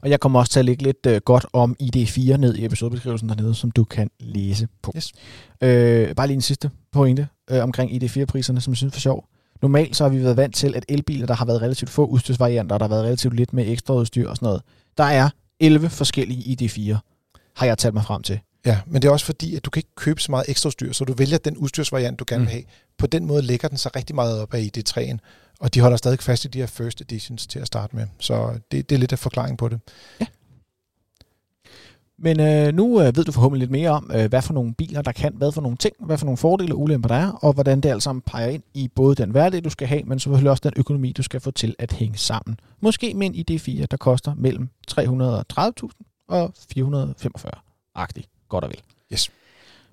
Og 0.01 0.10
jeg 0.10 0.19
kommer 0.19 0.39
også 0.39 0.51
til 0.51 0.60
at 0.60 0.65
lægge 0.65 0.83
lidt 0.83 1.05
øh, 1.07 1.21
godt 1.25 1.45
om 1.53 1.75
ID4 1.83 2.38
ned 2.38 2.55
i 2.55 2.65
episodebeskrivelsen 2.65 3.29
dernede, 3.29 3.55
som 3.55 3.71
du 3.71 3.83
kan 3.83 4.10
læse 4.19 4.67
på. 4.81 4.93
Yes. 4.97 5.12
Øh, 5.62 6.15
bare 6.15 6.27
lige 6.27 6.36
en 6.36 6.41
sidste 6.41 6.69
pointe 6.91 7.27
øh, 7.51 7.63
omkring 7.63 7.91
ID4-priserne, 7.91 8.62
som 8.62 8.71
jeg 8.71 8.77
synes 8.77 8.95
er 8.95 8.99
sjov. 8.99 9.25
Normalt 9.62 9.95
så 9.95 10.03
har 10.03 10.10
vi 10.10 10.23
været 10.23 10.38
vant 10.38 10.55
til, 10.55 10.75
at 10.75 10.86
elbiler, 10.89 11.25
der 11.27 11.33
har 11.33 11.45
været 11.45 11.62
relativt 11.62 11.91
få 11.91 12.05
udstyrsvarianter, 12.05 12.73
og 12.75 12.79
der 12.79 12.83
har 12.88 12.89
været 12.95 13.03
relativt 13.05 13.33
lidt 13.36 13.53
med 13.53 13.67
ekstra 13.67 13.93
udstyr 13.93 14.29
og 14.29 14.36
sådan 14.36 14.45
noget, 14.45 14.62
der 14.97 15.03
er 15.03 15.29
11 15.60 15.89
forskellige 15.89 16.57
ID4, 16.62 16.97
har 17.55 17.65
jeg 17.65 17.77
talt 17.77 17.93
mig 17.93 18.03
frem 18.03 18.23
til. 18.23 18.39
Ja, 18.65 18.79
men 18.88 19.01
det 19.01 19.07
er 19.07 19.12
også 19.12 19.25
fordi, 19.25 19.55
at 19.55 19.65
du 19.65 19.69
kan 19.69 19.79
ikke 19.79 19.95
købe 19.95 20.21
så 20.21 20.31
meget 20.31 20.45
ekstra 20.49 20.67
udstyr, 20.67 20.91
så 20.93 21.05
du 21.05 21.13
vælger 21.13 21.38
den 21.38 21.57
udstyrsvariant, 21.57 22.19
du 22.19 22.25
gerne 22.27 22.41
vil 22.41 22.47
Mm. 22.47 22.51
have. 22.51 22.63
På 22.97 23.07
den 23.07 23.25
måde 23.25 23.41
lægger 23.41 23.67
den 23.67 23.77
sig 23.77 23.95
rigtig 23.95 24.15
meget 24.15 24.41
op 24.41 24.53
af 24.53 24.69
ID3'en, 24.77 25.17
og 25.59 25.73
de 25.73 25.79
holder 25.81 25.97
stadig 25.97 26.19
fast 26.19 26.45
i 26.45 26.47
de 26.47 26.59
her 26.59 26.65
first 26.65 27.01
editions 27.01 27.47
til 27.47 27.59
at 27.59 27.67
starte 27.67 27.95
med. 27.95 28.07
Så 28.19 28.59
det, 28.71 28.89
det 28.89 28.95
er 28.95 28.99
lidt 28.99 29.11
af 29.11 29.19
forklaring 29.19 29.57
på 29.57 29.69
det. 29.69 29.79
Men 32.19 32.39
øh, 32.39 32.73
nu 32.73 33.01
øh, 33.01 33.15
ved 33.15 33.23
du 33.23 33.31
forhåbentlig 33.31 33.59
lidt 33.59 33.71
mere 33.71 33.89
om, 33.89 34.11
øh, 34.15 34.29
hvad 34.29 34.41
for 34.41 34.53
nogle 34.53 34.73
biler, 34.73 35.01
der 35.01 35.11
kan, 35.11 35.33
hvad 35.33 35.51
for 35.51 35.61
nogle 35.61 35.77
ting, 35.77 35.95
hvad 35.99 36.17
for 36.17 36.25
nogle 36.25 36.37
fordele 36.37 36.73
og 36.73 36.81
ulemper 36.81 37.07
der 37.07 37.15
er, 37.15 37.31
og 37.31 37.53
hvordan 37.53 37.81
det 37.81 37.89
alt 37.89 38.03
sammen 38.03 38.21
peger 38.21 38.47
ind 38.47 38.63
i 38.73 38.87
både 38.95 39.15
den 39.15 39.31
hverdag, 39.31 39.63
du 39.63 39.69
skal 39.69 39.87
have, 39.87 40.03
men 40.03 40.19
selvfølgelig 40.19 40.51
også 40.51 40.61
den 40.63 40.73
økonomi, 40.75 41.11
du 41.11 41.23
skal 41.23 41.39
få 41.39 41.51
til 41.51 41.75
at 41.79 41.91
hænge 41.91 42.17
sammen. 42.17 42.59
Måske 42.79 43.13
med 43.13 43.27
en 43.27 43.35
ID4, 43.35 43.85
der 43.85 43.97
koster 43.97 44.33
mellem 44.35 44.69
330.000 44.91 46.23
og 46.27 46.53
445-agtigt, 46.77 48.29
godt 48.49 48.63
og 48.63 48.69
vel. 48.69 48.81
Yes. 49.13 49.31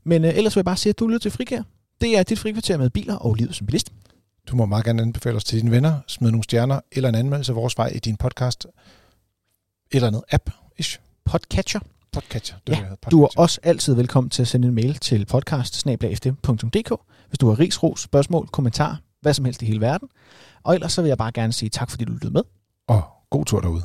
Men 0.05 0.25
øh, 0.25 0.37
ellers 0.37 0.57
vil 0.57 0.61
jeg 0.61 0.65
bare 0.65 0.77
sige, 0.77 0.91
at 0.91 0.99
du 0.99 1.07
lytter 1.07 1.19
til 1.19 1.31
Frikær. 1.31 1.63
Det 2.01 2.19
er 2.19 2.23
dit 2.23 2.39
frikvarter 2.39 2.77
med 2.77 2.91
biler 2.91 3.17
og 3.17 3.35
livet 3.35 3.55
som 3.55 3.67
bilist. 3.67 3.93
Du 4.51 4.57
må 4.57 4.67
meget 4.67 4.85
gerne 4.85 5.03
anbefale 5.03 5.37
os 5.37 5.45
til 5.45 5.59
dine 5.61 5.71
venner, 5.71 6.01
smid 6.07 6.31
nogle 6.31 6.45
stjerner 6.45 6.81
eller 6.93 7.09
en 7.09 7.15
anmeldelse 7.15 7.53
af 7.53 7.57
vores 7.57 7.79
vej 7.79 7.87
i 7.95 7.99
din 7.99 8.17
podcast. 8.17 8.67
eller 9.93 10.07
andet 10.09 10.23
app-ish. 10.33 10.99
Podcatcher. 11.25 11.81
Podcatcher. 12.13 12.57
Det 12.67 12.73
Ja, 12.73 12.77
vil 12.79 12.83
jeg 12.83 12.89
hedde, 12.89 13.11
Du 13.11 13.23
er 13.23 13.29
også 13.37 13.61
altid 13.63 13.95
velkommen 13.95 14.31
til 14.31 14.43
at 14.43 14.49
sende 14.49 14.69
en 14.69 14.75
mail 14.75 14.95
til 14.95 15.27
podcast 15.27 15.87
hvis 17.29 17.39
du 17.41 17.49
har 17.49 17.59
ris, 17.59 17.83
ros, 17.83 18.01
spørgsmål, 18.01 18.49
kommentar, 18.49 19.01
hvad 19.21 19.35
som 19.35 19.45
helst 19.45 19.63
i 19.63 19.67
hele 19.67 19.81
verden. 19.81 20.09
Og 20.63 20.75
ellers 20.75 20.93
så 20.93 21.03
vil 21.03 21.09
jeg 21.09 21.19
bare 21.19 21.33
gerne 21.33 21.53
sige 21.53 21.69
tak, 21.69 21.91
fordi 21.91 22.05
du 22.05 22.13
lyttede 22.13 22.33
med. 22.33 22.43
Og 22.89 23.03
god 23.31 23.45
tur 23.45 23.61
derude. 23.61 23.83